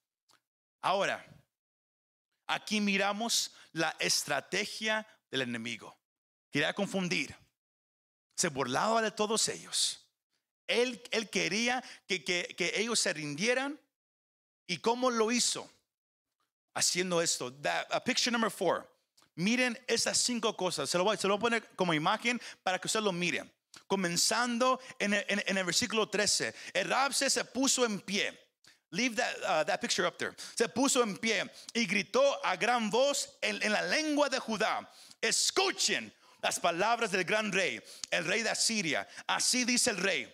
[0.82, 1.26] Ahora,
[2.46, 5.98] aquí miramos la estrategia del enemigo.
[6.52, 7.36] Quería confundir.
[8.36, 10.06] Se burlaba de todos ellos.
[10.68, 13.80] Él, él quería que, que, ellos se rindieran.
[14.68, 15.68] ¿Y cómo lo hizo?
[16.76, 17.52] Haciendo esto.
[18.06, 18.88] picture number four.
[19.38, 20.89] Miren esas cinco cosas.
[20.89, 23.54] Se lo, voy, se lo a poner como imagen para que usted lo mire.
[23.86, 26.54] Comenzando en el, versículo 13.
[26.73, 28.36] El Rabse se puso en pie.
[28.89, 30.34] Leave that, uh, that picture up there.
[30.56, 34.89] Se puso en pie y gritó a gran voz en, en la lengua de Judá.
[35.21, 39.08] Escuchen las palabras del gran rey, el rey de Asiria.
[39.28, 40.34] Así dice el rey,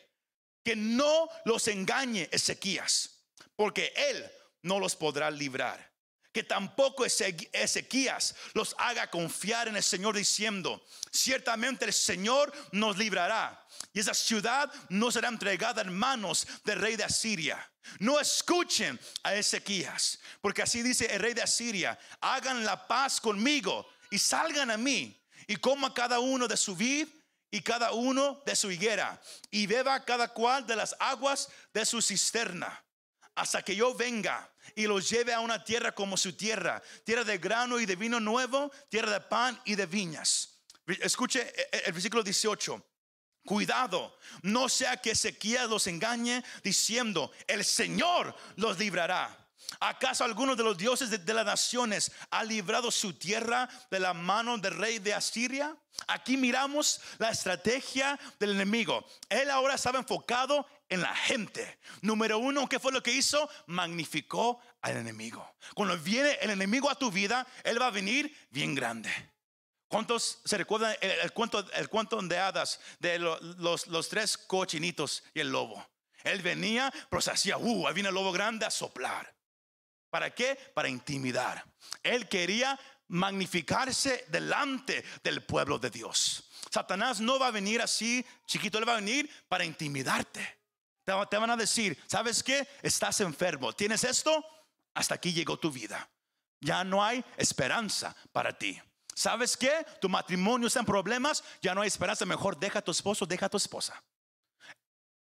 [0.63, 3.19] que no los engañe Ezequías,
[3.57, 5.92] porque él no los podrá librar.
[6.33, 12.97] Que tampoco Eze- Ezequías los haga confiar en el Señor diciendo, ciertamente el Señor nos
[12.97, 17.71] librará y esa ciudad no será entregada en manos del rey de Asiria.
[17.99, 23.87] No escuchen a Ezequías, porque así dice el rey de Asiria, hagan la paz conmigo
[24.09, 27.07] y salgan a mí y coma cada uno de su vid
[27.51, 32.01] y cada uno de su higuera y beba cada cual de las aguas de su
[32.01, 32.83] cisterna
[33.35, 37.37] hasta que yo venga y los lleve a una tierra como su tierra, tierra de
[37.37, 40.61] grano y de vino nuevo, tierra de pan y de viñas.
[40.85, 42.83] Escuche eh, el versículo 18.
[43.45, 49.37] Cuidado, no sea que Ezequías los engañe diciendo, el Señor los librará.
[49.79, 54.13] ¿Acaso alguno de los dioses de, de las naciones ha librado su tierra de la
[54.13, 55.75] mano del rey de Asiria?
[56.07, 59.05] Aquí miramos la estrategia del enemigo.
[59.29, 61.79] Él ahora estaba enfocado en la gente.
[62.01, 63.49] Número uno, ¿qué fue lo que hizo?
[63.67, 65.55] Magnificó al enemigo.
[65.73, 69.11] Cuando viene el enemigo a tu vida, él va a venir bien grande.
[69.87, 75.23] ¿Cuántos se recuerdan el, cuento, el cuento de hadas de lo- los, los tres cochinitos
[75.33, 75.85] y el lobo?
[76.23, 79.35] Él venía, pero se hacía, uh, ahí viene el lobo grande a soplar.
[80.09, 80.55] ¿Para qué?
[80.73, 81.63] Para intimidar.
[82.01, 86.49] Él quería magnificarse delante del pueblo de Dios.
[86.71, 90.62] Satanás no va a venir así, chiquito, él va a venir para intimidarte.
[91.03, 92.67] Te, va- te van a decir, ¿sabes qué?
[92.81, 93.73] Estás enfermo.
[93.73, 94.43] ¿Tienes esto?
[94.93, 96.09] Hasta aquí llegó tu vida.
[96.61, 98.79] Ya no hay esperanza para ti.
[99.15, 99.85] ¿Sabes qué?
[100.01, 102.25] Tu matrimonio está en problemas, ya no hay esperanza.
[102.25, 104.01] Mejor deja a tu esposo, deja a tu esposa.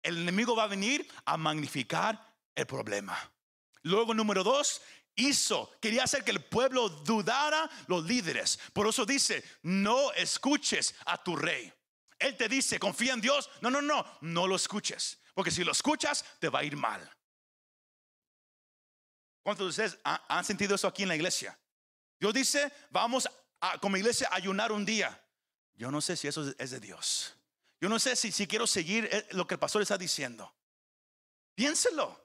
[0.02, 3.16] El enemigo va a venir a magnificar el problema.
[3.82, 4.80] Luego, número dos,
[5.14, 8.58] hizo, quería hacer que el pueblo dudara los líderes.
[8.72, 11.72] Por eso dice, no escuches a tu rey.
[12.18, 13.48] Él te dice, confía en Dios.
[13.60, 15.20] No, no, no, no lo escuches.
[15.38, 17.00] Porque si lo escuchas, te va a ir mal.
[19.44, 21.56] ¿Cuántos de ustedes ha- han sentido eso aquí en la iglesia?
[22.18, 23.28] Dios dice, vamos
[23.80, 25.16] como iglesia a ayunar un día.
[25.74, 27.36] Yo no sé si eso es- de Dios.
[27.80, 30.52] Yo no sé si, si quiero seguir eh, lo que el pastor está diciendo.
[31.54, 32.20] Piénselo.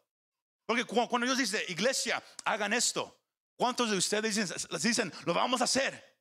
[0.66, 3.22] Porque cu- cuando Dios dice, iglesia, hagan esto.
[3.56, 6.18] ¿Cuántos de ustedes dicen, dicen, lo vamos a hacer?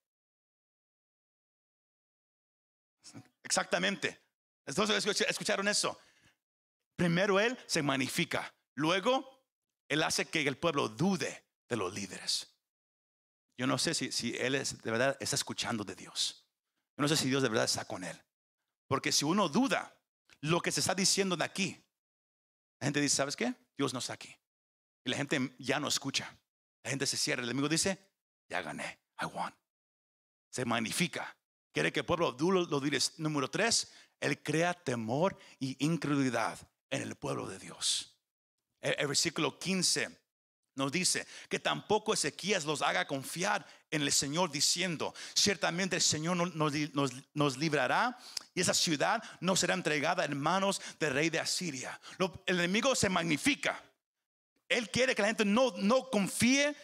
[3.42, 4.22] Exactamente.
[4.66, 5.98] Entonces escuch- escucharon eso.
[6.96, 8.54] Primero Él se magnifica.
[8.74, 9.46] Luego
[9.88, 12.52] Él hace que el pueblo dude de los líderes.
[13.58, 16.48] Yo no sé si, Él es, de verdad está escuchando de Dios.
[16.96, 18.20] Yo no sé si Dios de verdad está con Él.
[18.88, 19.96] Porque si uno duda
[20.40, 21.82] lo que se está diciendo de aquí,
[22.80, 23.54] la gente dice, ¿sabes qué?
[23.76, 24.34] Dios no está aquí.
[25.04, 26.36] Y la gente ya no escucha.
[26.82, 27.42] La gente se cierra.
[27.42, 27.98] El enemigo dice,
[28.48, 29.00] ya gané.
[29.20, 29.54] I won.
[30.50, 31.36] Se magnifica.
[31.72, 32.98] Quiere que el pueblo duro lo diga.
[33.18, 36.58] Número tres, él crea temor y incredulidad
[36.92, 38.14] en el pueblo de Dios.
[38.80, 40.20] El, el versículo 15
[40.74, 46.36] nos dice que tampoco Ezequías los haga confiar en el Señor diciendo, ciertamente el Señor
[46.36, 48.16] no- nos, nos- nos librará
[48.54, 52.00] y esa ciudad no será entregada en manos del rey de Asiria.
[52.46, 53.82] El enemigo se magnifica.
[54.68, 56.74] Él quiere que la gente no, no confíe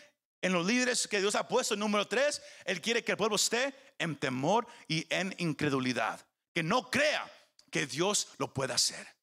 [0.42, 1.74] en los líderes que Dios ha puesto.
[1.74, 6.24] Número tres, Él quiere que el pueblo esté en temor y en incredulidad.
[6.54, 7.30] Que no crea
[7.70, 9.17] que Dios lo pueda hacer.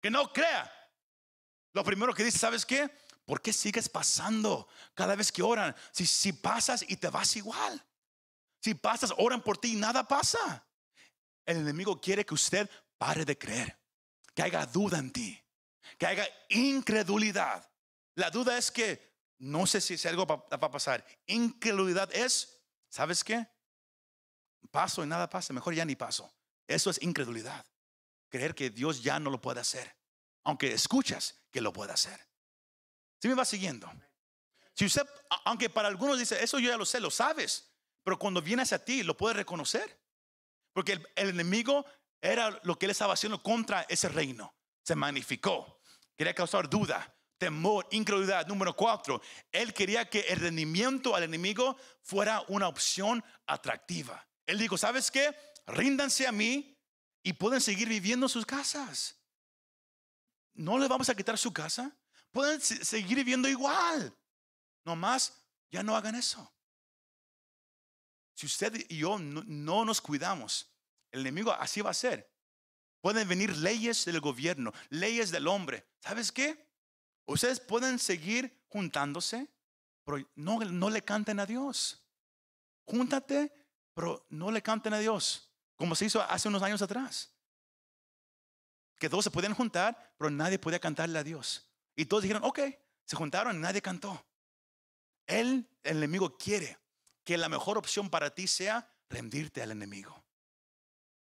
[0.00, 0.72] Que no crea.
[1.72, 2.90] Lo primero que dice, ¿sabes qué?
[3.24, 5.74] ¿Por qué sigues pasando cada vez que oran?
[5.92, 7.84] Si, si pasas y te vas igual.
[8.60, 10.66] Si pasas, oran por ti y nada pasa.
[11.44, 13.78] El enemigo quiere que usted pare de creer.
[14.34, 15.38] Que haya duda en ti.
[15.98, 17.68] Que haya incredulidad.
[18.14, 19.08] La duda es que
[19.38, 21.04] no sé si, algo va a pasar.
[21.26, 23.46] Incredulidad es, ¿sabes qué?
[24.70, 26.30] Paso y nada pasa, mejor ya ni paso.
[26.66, 27.64] Eso es incredulidad.
[28.28, 29.96] Creer que Dios ya no lo puede hacer,
[30.44, 32.18] aunque escuchas que lo puede hacer.
[33.20, 33.90] Si me va siguiendo?
[34.74, 35.06] Si usted,
[35.44, 37.70] aunque para algunos dice, eso yo ya lo sé, lo sabes,
[38.04, 40.00] pero cuando viene hacia ti, lo puedes reconocer.
[40.72, 41.84] Porque el, el enemigo
[42.20, 44.54] era lo que él estaba haciendo contra ese reino.
[44.82, 45.80] Se magnificó.
[46.16, 48.46] Quería causar duda, temor, incredulidad.
[48.46, 54.26] Número cuatro, él quería que el rendimiento al enemigo fuera una opción atractiva.
[54.46, 55.34] Él dijo, ¿sabes qué?
[55.66, 56.77] Ríndanse a mí
[57.22, 59.16] y pueden seguir viviendo en sus casas.
[60.54, 61.96] No les vamos a quitar su casa.
[62.30, 64.14] Pueden se- seguir viviendo igual.
[64.84, 65.32] Nomás
[65.70, 66.52] ya no hagan eso.
[68.34, 70.70] Si usted y yo no, no nos cuidamos,
[71.10, 72.30] el enemigo así va a ser.
[73.00, 75.86] Pueden venir leyes del gobierno, leyes del hombre.
[76.00, 76.68] ¿Sabes qué?
[77.26, 79.48] Ustedes pueden seguir juntándose,
[80.04, 82.04] pero no, no le canten a Dios.
[82.84, 83.52] Júntate,
[83.94, 85.47] pero no le canten a Dios,
[85.78, 87.32] como se hizo hace unos años atrás.
[88.98, 91.70] Que todos se podían juntar, pero nadie podía cantarle a Dios.
[91.96, 92.60] Y todos dijeron, ok,
[93.06, 94.26] se juntaron y nadie cantó.
[95.26, 96.76] Él, el enemigo, quiere
[97.24, 100.24] que la mejor opción para ti sea rendirte al enemigo.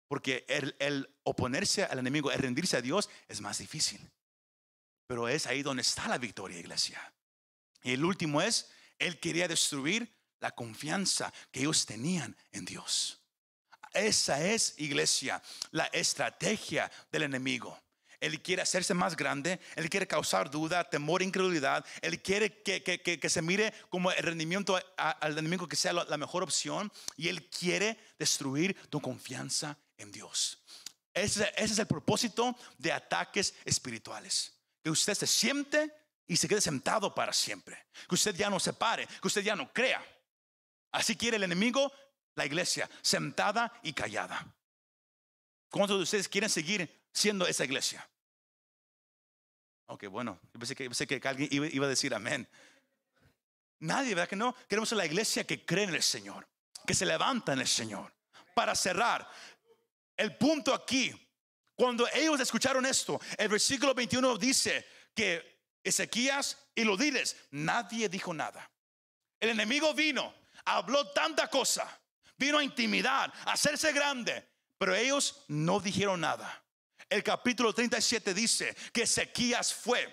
[0.08, 4.10] Porque el, el, oponerse al enemigo, el rendirse a Dios es más difícil.
[5.06, 7.12] Pero es ahí donde está la victoria, iglesia.
[7.82, 13.19] Y el último es, Él quería destruir la confianza que ellos tenían en Dios.
[13.92, 17.78] Esa es, iglesia, la estrategia del enemigo.
[18.20, 21.84] Él quiere hacerse más grande, Él quiere causar duda, temor, incredulidad.
[22.02, 26.16] Él quiere que, que, que, se mire como el rendimiento al enemigo que sea la,
[26.18, 26.92] mejor opción.
[27.16, 30.58] Y Él quiere destruir tu confianza en Dios.
[31.14, 34.52] Ese, ese es el propósito de ataques espirituales.
[34.84, 35.90] Que usted se siente
[36.26, 37.86] y se quede sentado para siempre.
[38.06, 40.04] Que usted ya no se pare, que usted ya no crea.
[40.92, 41.90] Así quiere el enemigo,
[42.34, 44.46] la iglesia, sentada y callada.
[45.70, 48.08] ¿Cuántos de ustedes quieren seguir siendo esa iglesia?
[49.86, 52.48] Ok, bueno, yo pensé que, pensé que alguien iba, a decir amén.
[53.80, 54.54] Nadie, ¿verdad que no?
[54.68, 56.46] Queremos la iglesia que cree en el Señor,
[56.86, 58.12] que se levanta en el Señor.
[58.54, 59.28] Para cerrar,
[60.16, 61.12] el punto aquí,
[61.74, 68.34] cuando ellos escucharon esto, el versículo 21 dice que Ezequías y los diles, nadie dijo
[68.34, 68.70] nada.
[69.40, 70.34] El enemigo vino,
[70.66, 71.99] habló tanta cosa,
[72.40, 74.48] vino a intimidar, a hacerse grande,
[74.78, 76.64] pero ellos no dijeron nada.
[77.08, 80.08] El capítulo 37 dice que Ezequías fue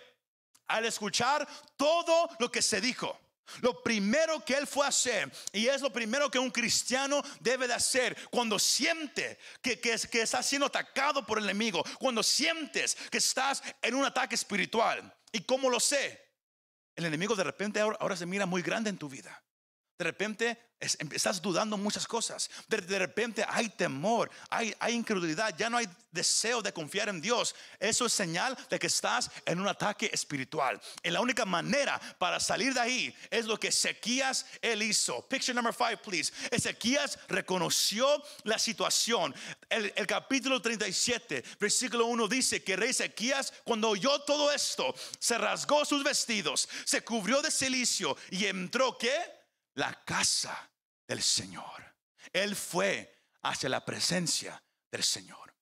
[0.68, 3.18] al escuchar todo lo que se dijo.
[3.62, 7.66] Lo primero que él fue a hacer, y es lo primero que un cristiano debe
[7.66, 13.20] de hacer cuando siente que, que, está siendo atacado por el enemigo, cuando sientes que
[13.20, 15.16] estás en un ataque espiritual.
[15.32, 16.28] ¿Y cómo lo sé?
[16.94, 19.42] El enemigo de repente ahora se mira muy grande en tu vida.
[19.98, 22.52] De repente Em, estás dudando muchas cosas.
[22.68, 27.56] De, repente hay temor, hay, hay, incredulidad, ya no hay deseo de confiar en Dios.
[27.80, 30.80] Eso es señal de que estás en un ataque espiritual.
[31.02, 35.28] Y la única manera para salir de ahí es lo que Ezequías él hizo.
[35.28, 36.32] Picture number five, please.
[36.52, 39.34] Ezequías reconoció la situación.
[39.70, 45.40] El, el capítulo 37, versículo 1 dice que rey Ezequías, cuando oyó todo esto, se
[45.40, 49.37] rasgó sus vestidos, se cubrió de silicio y entró, ¿qué?
[49.78, 50.70] La casa
[51.08, 51.96] del Señor.
[52.34, 54.62] Él fue hacia la presencia
[54.92, 55.54] del Señor.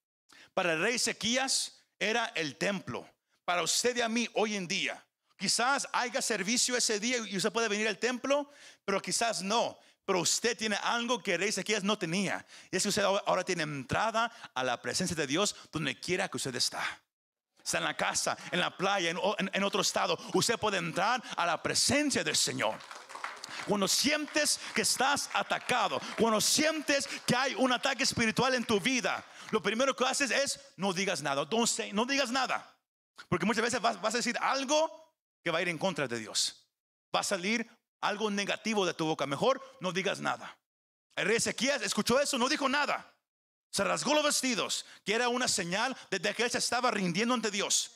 [0.54, 3.08] Para el rey Ezequías era el templo.
[3.44, 5.06] Para usted y a mí hoy en día,
[5.38, 8.50] quizás haya servicio ese día y usted puede venir al templo,
[8.86, 9.78] pero quizás no.
[10.06, 12.46] Pero usted tiene algo que el rey Ezequías no tenía.
[12.72, 16.38] Y es que usted ahora tiene entrada a la presencia de Dios donde quiera que
[16.38, 16.84] usted está.
[17.62, 19.20] Está en la casa, en la playa, en,
[19.52, 20.18] en otro estado.
[20.34, 22.80] Usted puede entrar a la presencia del Señor.
[23.66, 29.26] Cuando sientes que estás atacado, cuando sientes que hay un ataque espiritual en tu vida,
[29.52, 31.48] lo primero que haces es no digas nada.
[31.94, 32.76] no digas nada.
[33.30, 36.68] Porque muchas veces vas, a decir algo que va a ir en contra de Dios.
[37.16, 37.70] Va a salir
[38.02, 39.26] algo negativo de tu boca.
[39.26, 40.58] Mejor no digas nada.
[41.16, 43.14] El rey Ezequías escuchó eso, no dijo nada.
[43.72, 47.52] Se rasgó los vestidos, que era una señal de que él se estaba rindiendo ante
[47.52, 47.92] Dios.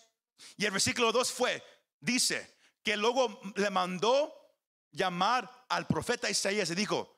[0.57, 1.63] Y el versículo 2 fue,
[1.99, 4.33] dice, que luego le mandó
[4.91, 7.17] llamar al profeta Isaías y dijo,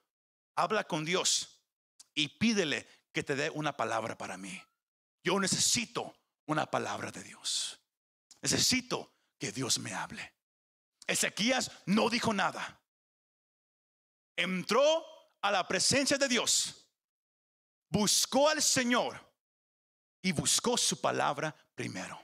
[0.56, 1.62] habla con Dios
[2.14, 4.62] y pídele que te dé una palabra para mí.
[5.24, 7.80] Yo necesito una palabra de Dios.
[8.42, 10.34] Necesito que Dios me hable.
[11.08, 12.82] Ezequías no dijo nada.
[14.36, 15.06] Entró
[15.42, 16.88] a la presencia de Dios.
[17.90, 19.20] Buscó al Señor
[20.22, 22.22] y buscó su palabra primero.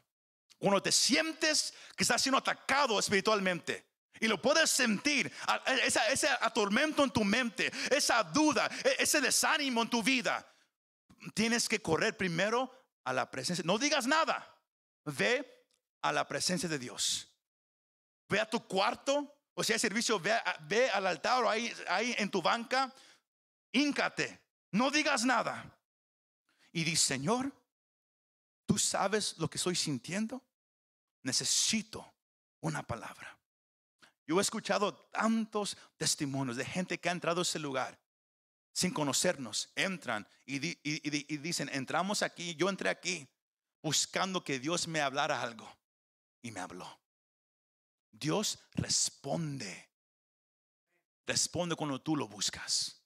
[0.58, 3.87] Cuando te sientes que estás siendo atacado espiritualmente,
[4.20, 5.32] y lo puedes sentir,
[6.10, 10.46] ese atormento en tu mente, esa duda, e, ese desánimo en tu vida.
[11.34, 12.72] Tienes que correr primero
[13.04, 13.64] a la presencia.
[13.66, 14.54] No digas nada.
[15.06, 15.66] Ve
[16.02, 17.28] a la presencia de Dios.
[18.30, 22.16] Ve a tu cuarto, o si hay servicio, ve, ve al altar o ahí, ahí
[22.18, 22.94] en tu banca.
[23.72, 24.42] Híncate.
[24.72, 25.74] No digas nada.
[26.72, 27.52] Y di, Señor,
[28.66, 30.44] tú sabes lo que estoy sintiendo.
[31.24, 32.14] Necesito
[32.62, 33.37] una palabra.
[34.28, 37.98] Yo he escuchado tantos testimonios de gente que ha entrado a ese lugar
[38.74, 39.72] sin conocernos.
[39.76, 40.60] Entran y,
[41.38, 43.28] dicen, entramos aquí, yo entré aquí
[43.82, 45.68] buscando que Dios me hablara algo.
[46.42, 47.00] Y me habló.
[48.12, 49.90] Dios responde.
[51.26, 53.02] Responde cuando tú lo buscas.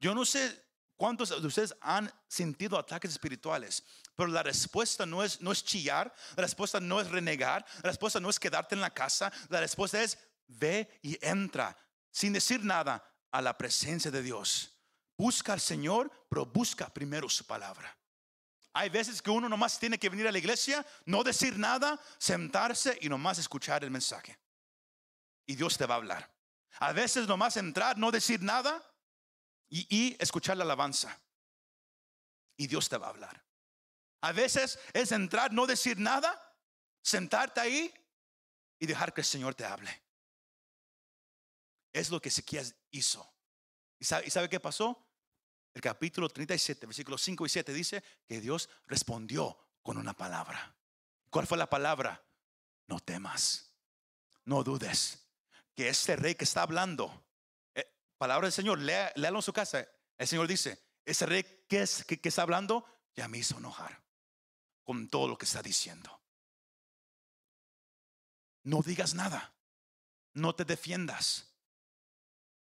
[0.00, 0.69] Yo no sé
[1.00, 3.82] ¿Cuántos de ustedes han sentido ataques espirituales?
[4.14, 8.20] Pero la respuesta no es, no es chillar, la respuesta no es renegar, la respuesta
[8.20, 11.74] no es quedarte en la casa, la respuesta es ve y entra
[12.10, 14.78] sin decir nada a la presencia de Dios.
[15.16, 17.96] Busca al Señor, pero busca primero su palabra.
[18.74, 22.98] Hay veces que uno nomás tiene que venir a la iglesia, no decir nada, sentarse
[23.00, 24.38] y nomás escuchar el mensaje.
[25.46, 26.30] Y Dios te va a hablar.
[26.78, 28.84] A veces nomás entrar, no decir nada
[29.70, 31.18] y, escuchar la alabanza.
[32.56, 33.44] Y Dios te va a hablar.
[34.20, 36.54] A veces es entrar, no decir nada,
[37.00, 37.94] sentarte ahí
[38.78, 40.02] y dejar que el Señor te hable.
[41.92, 43.32] Es lo que Ezequías hizo.
[43.98, 45.06] ¿Y sabe, ¿Y sabe, qué pasó?
[45.72, 50.76] El capítulo 37, versículos 5 y 7 dice que Dios respondió con una palabra.
[51.30, 52.22] ¿Cuál fue la palabra?
[52.88, 53.72] No temas,
[54.44, 55.20] no dudes
[55.76, 57.24] que este rey que está hablando
[58.20, 59.88] palabra del Señor, léalo en su casa.
[60.18, 62.84] El Señor dice, ese rey que, está hablando
[63.16, 64.02] ya me hizo enojar
[64.84, 66.20] con todo lo que está diciendo.
[68.64, 69.54] No digas nada,
[70.34, 71.48] no te defiendas.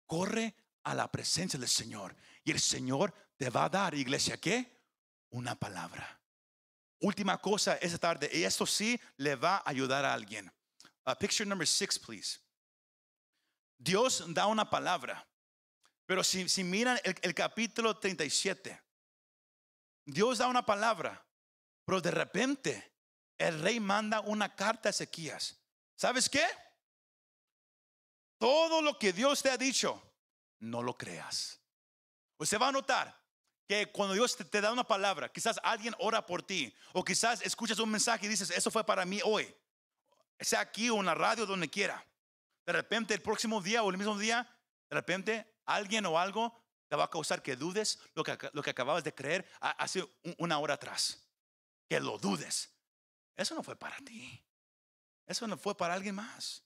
[0.05, 2.15] Corre a la presencia del Señor
[2.45, 4.79] y el Señor te va a dar, iglesia, ¿qué?
[5.31, 6.21] Una palabra.
[7.01, 10.49] Última cosa esta tarde, y esto sí le va a ayudar a alguien.
[11.05, 12.39] Uh, picture number six, please.
[13.77, 15.27] Dios da una palabra.
[16.05, 18.81] Pero si, si miran el, capítulo 37,
[20.05, 21.25] Dios da una palabra,
[21.85, 22.93] pero de repente
[23.37, 25.61] el rey manda una carta a Ezequías.
[25.95, 26.45] ¿Sabes qué?
[28.37, 30.01] Todo lo que Dios te ha dicho,
[30.59, 31.61] no lo creas.
[32.37, 33.23] Usted va a notar
[33.65, 37.41] que cuando Dios te, te, da una palabra, quizás alguien ora por ti, o quizás
[37.41, 39.55] escuchas un mensaje y dices, eso fue para mí hoy,
[40.37, 42.05] sea aquí o en la radio, donde quiera.
[42.65, 44.49] De repente, el próximo día o el mismo día,
[44.89, 46.53] de repente alguien o algo
[46.87, 50.07] te va a causar que dudes lo que, lo que acababas de creer hace
[50.37, 51.27] una hora atrás.
[51.89, 52.71] Que lo dudes.
[53.35, 54.43] Eso no fue para ti.
[55.25, 56.63] Eso no fue para alguien más.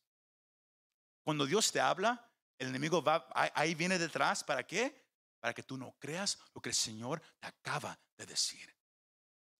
[1.24, 4.43] Cuando Dios te habla, el enemigo va, ahí viene detrás.
[4.43, 5.06] ¿Para qué?
[5.39, 8.76] Para que tú no creas lo que el Señor te acaba de decir.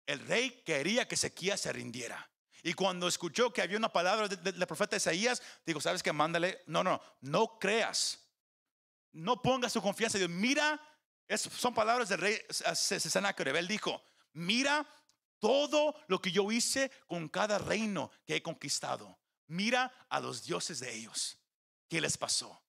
[0.06, 2.30] El rey quería que Ezequías se rindiera.
[2.64, 6.12] Y cuando escuchó que había una palabra del profeta Isaías, dijo, ¿sabes qué?
[6.12, 6.64] Mándale.
[6.66, 8.27] No, no, no creas
[9.18, 10.40] no ponga su confianza en Dios.
[10.40, 10.82] Mira,
[11.38, 13.56] son palabras del rey Sennacherib.
[13.56, 14.02] Él dijo,
[14.34, 14.88] mira
[15.40, 19.20] todo lo que yo hice con cada reino que he conquistado.
[19.48, 21.38] Mira a los dioses de ellos.
[21.90, 22.64] ¿Qué les pasó?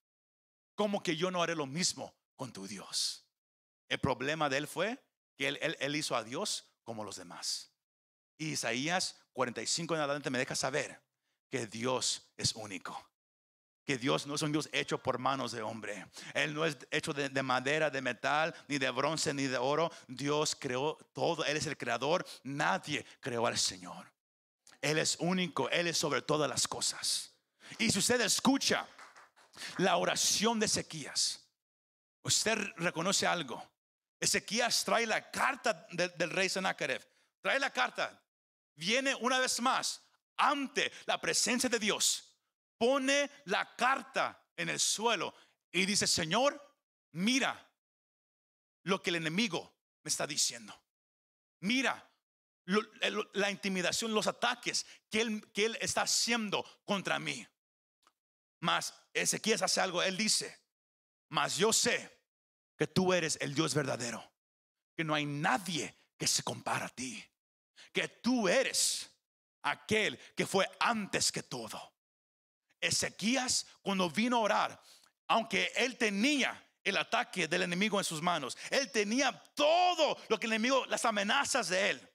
[0.74, 3.26] Como que yo no haré lo mismo con tu Dios.
[3.88, 5.02] El problema de él fue
[5.36, 7.72] que él, él hizo a Dios como los demás.
[8.38, 11.02] Y Isaías 45 en adelante me deja saber
[11.50, 13.08] que Dios es único
[13.88, 16.04] que Dios no es un Dios hecho por manos de hombre.
[16.34, 19.90] Él no es hecho de, madera, de metal, ni de bronce, ni de oro.
[20.06, 21.42] Dios creó todo.
[21.46, 22.26] Él es el creador.
[22.42, 24.12] Nadie creó al Señor.
[24.82, 25.70] Él es único.
[25.70, 27.32] Él es sobre todas las cosas.
[27.78, 28.86] Y si usted escucha
[29.78, 31.48] la oración de Ezequías,
[32.20, 33.66] usted reconoce algo.
[34.20, 37.00] Ezequías trae la carta del rey Sennacherib.
[37.40, 38.22] Trae la carta.
[38.74, 40.02] Viene una vez más
[40.36, 42.27] ante la presencia de Dios
[42.78, 45.34] pone la carta en el suelo
[45.72, 46.76] y dice, Señor,
[47.12, 47.68] mira
[48.84, 50.74] lo que el enemigo me está diciendo.
[51.60, 52.08] Mira
[53.32, 57.46] la intimidación, los ataques que él, que él está haciendo contra mí.
[58.60, 60.60] Mas Ezequiel hace algo, él dice,
[61.28, 62.18] mas yo sé
[62.76, 64.32] que tú eres el Dios verdadero,
[64.94, 67.24] que no hay nadie que se compara a ti,
[67.92, 69.10] que tú eres
[69.62, 71.97] aquel que fue antes que todo.
[72.80, 74.82] Ezequías cuando vino a orar,
[75.26, 80.46] aunque él tenía el ataque del enemigo en sus manos, él tenía todo lo que
[80.46, 82.10] el enemigo, las amenazas de él,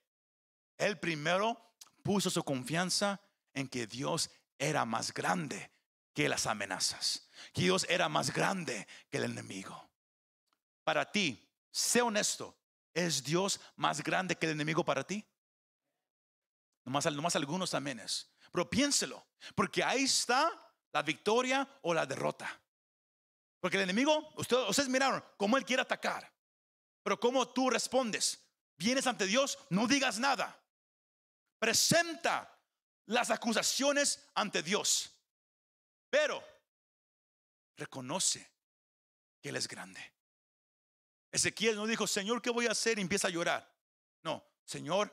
[0.78, 1.60] él primero
[2.02, 3.20] puso su confianza
[3.52, 5.70] en que Dios era más grande
[6.12, 9.90] que las amenazas, que Dios era más grande que el enemigo.
[10.84, 12.56] Para ti, sé honesto,
[12.92, 15.24] ¿es Dios más grande que el enemigo para ti?
[16.84, 18.30] Nomás, nomás algunos amenes.
[18.54, 19.26] Pero piénselo,
[19.56, 20.48] porque ahí está
[20.92, 22.48] la victoria o la derrota.
[23.58, 26.32] Porque el enemigo, ustedes, ustedes miraron cómo él quiere atacar,
[27.02, 28.40] pero cómo tú respondes.
[28.76, 30.56] Vienes ante Dios, no digas nada.
[31.58, 32.56] Presenta
[33.06, 35.10] las acusaciones ante Dios,
[36.08, 36.40] pero
[37.76, 38.48] reconoce
[39.42, 40.00] que Él es grande.
[41.32, 43.00] Ezequiel no dijo, Señor, ¿qué voy a hacer?
[43.00, 43.68] Y empieza a llorar.
[44.22, 45.12] No, Señor,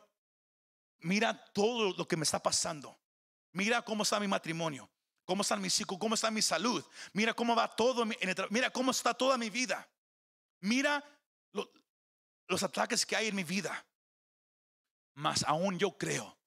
[0.99, 3.00] mira todo lo que me está pasando.
[3.53, 4.89] Mira cómo está mi matrimonio.
[5.25, 5.97] ¿Cómo está mis hijos?
[5.99, 6.83] ¿Cómo está mi salud?
[7.13, 8.05] Mira cómo va todo.
[8.49, 9.87] Mira cómo está toda mi vida.
[10.61, 11.03] Mira
[12.47, 13.85] los ataques que hay en mi vida.
[15.13, 16.37] Mas aún yo creo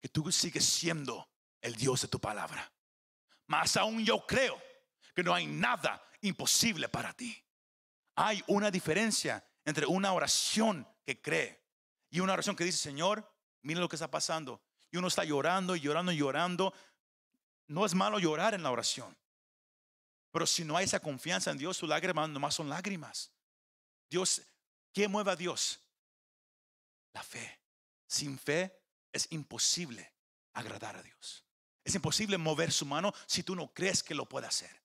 [0.00, 1.28] que tú sigues siendo
[1.60, 2.72] el Dios de tu palabra.
[3.46, 4.60] Mas aún yo creo
[5.14, 7.42] que no hay nada imposible para ti.
[8.14, 11.62] Hay una diferencia entre una oración que cree
[12.10, 13.30] y una oración que dice, Señor,
[13.62, 14.62] mira lo que está pasando.
[14.90, 16.74] Y uno está llorando y llorando y llorando.
[17.68, 19.16] No es malo llorar en la oración.
[20.30, 23.30] Pero si no hay esa confianza en Dios, sus lágrimas nomás son lágrimas.
[24.08, 24.42] Dios,
[24.92, 25.80] ¿qué mueve a Dios?
[27.12, 27.60] La fe.
[28.06, 28.80] Sin fe
[29.12, 30.12] es imposible
[30.52, 31.44] agradar a Dios.
[31.84, 34.80] Es imposible mover su mano si tú no crees que lo puede hacer.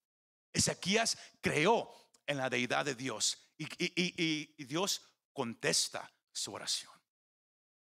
[0.54, 1.94] Ezequías creó
[2.26, 5.02] en la deidad de Dios y, Dios
[5.34, 6.94] contesta su oración.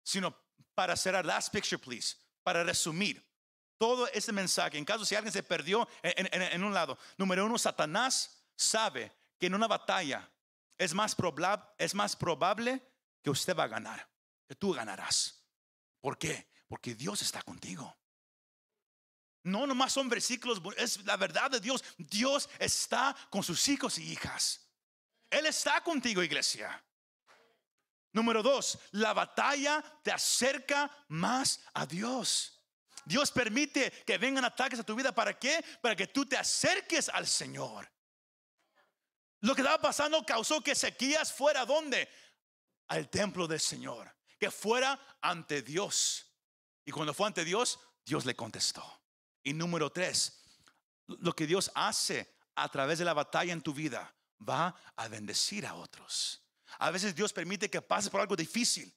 [0.02, 0.36] Sino
[0.74, 3.22] para cerrar, last picture please, para resumir
[3.78, 8.44] todo ese mensaje, en caso si alguien se perdió en, un lado, número uno, Satanás
[8.54, 10.30] sabe que en una batalla
[10.78, 11.16] es más,
[11.78, 12.80] es más probable
[13.22, 14.08] que usted va a ganar,
[14.46, 15.42] que tú ganarás.
[16.00, 16.48] ¿Por qué?
[16.68, 17.96] Porque Dios está contigo.
[19.44, 21.82] No nomás son versículos, es la verdad de Dios.
[21.98, 24.68] Dios está con sus hijos y hijas.
[25.28, 26.82] Él está contigo, iglesia.
[28.12, 32.60] Número dos, la batalla te acerca más a Dios.
[33.04, 35.12] Dios permite que vengan ataques a tu vida.
[35.12, 35.64] ¿Para qué?
[35.80, 37.90] Para que tú te acerques al Señor.
[39.40, 42.08] Lo que estaba pasando causó que Ezequías fuera donde?
[42.88, 44.14] Al templo del Señor.
[44.38, 46.26] Que fuera ante Dios.
[46.84, 49.02] Y cuando fue ante Dios, Dios le contestó.
[49.42, 50.40] Y número tres,
[51.06, 54.14] lo que Dios hace a través de la batalla en tu vida
[54.48, 56.41] va a bendecir a otros.
[56.78, 58.94] A veces Dios permite que pases por algo difícil,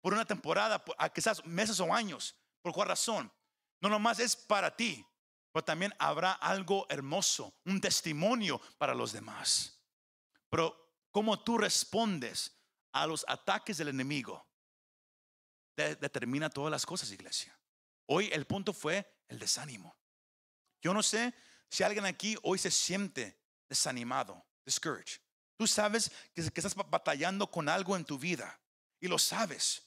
[0.00, 0.82] por una temporada,
[1.14, 2.34] quizás meses o años.
[2.60, 3.32] ¿Por cuál razón?
[3.80, 5.04] No nomás es para ti,
[5.52, 9.80] pero también habrá algo hermoso, un testimonio para los demás.
[10.48, 12.58] Pero cómo tú respondes
[12.92, 14.46] a los ataques del enemigo
[15.76, 17.58] determina todas las cosas, iglesia.
[18.06, 19.96] Hoy el punto fue el desánimo.
[20.82, 21.34] Yo no sé
[21.70, 25.20] si alguien aquí hoy se siente desanimado, discouraged.
[25.62, 28.58] Tú sabes que, estás batallando con algo en tu vida
[28.98, 29.84] y lo sabes.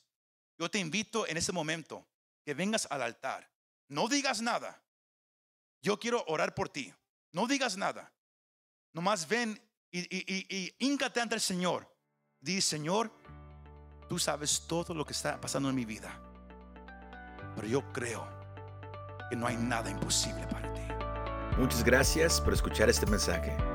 [0.58, 2.08] Yo te invito en ese momento
[2.46, 3.52] que vengas al altar.
[3.90, 4.82] No digas nada.
[5.82, 6.94] Yo quiero orar por ti.
[7.34, 8.10] No digas nada.
[8.94, 9.62] Nomás ven
[9.92, 11.94] y, y, ante el Señor.
[12.40, 13.12] Di, Señor,
[14.08, 16.18] tú sabes todo lo que está pasando en mi vida.
[17.54, 18.26] Pero yo creo
[19.30, 20.84] que no hay nada imposible para ti.
[21.58, 23.75] Muchas gracias por escuchar este mensaje.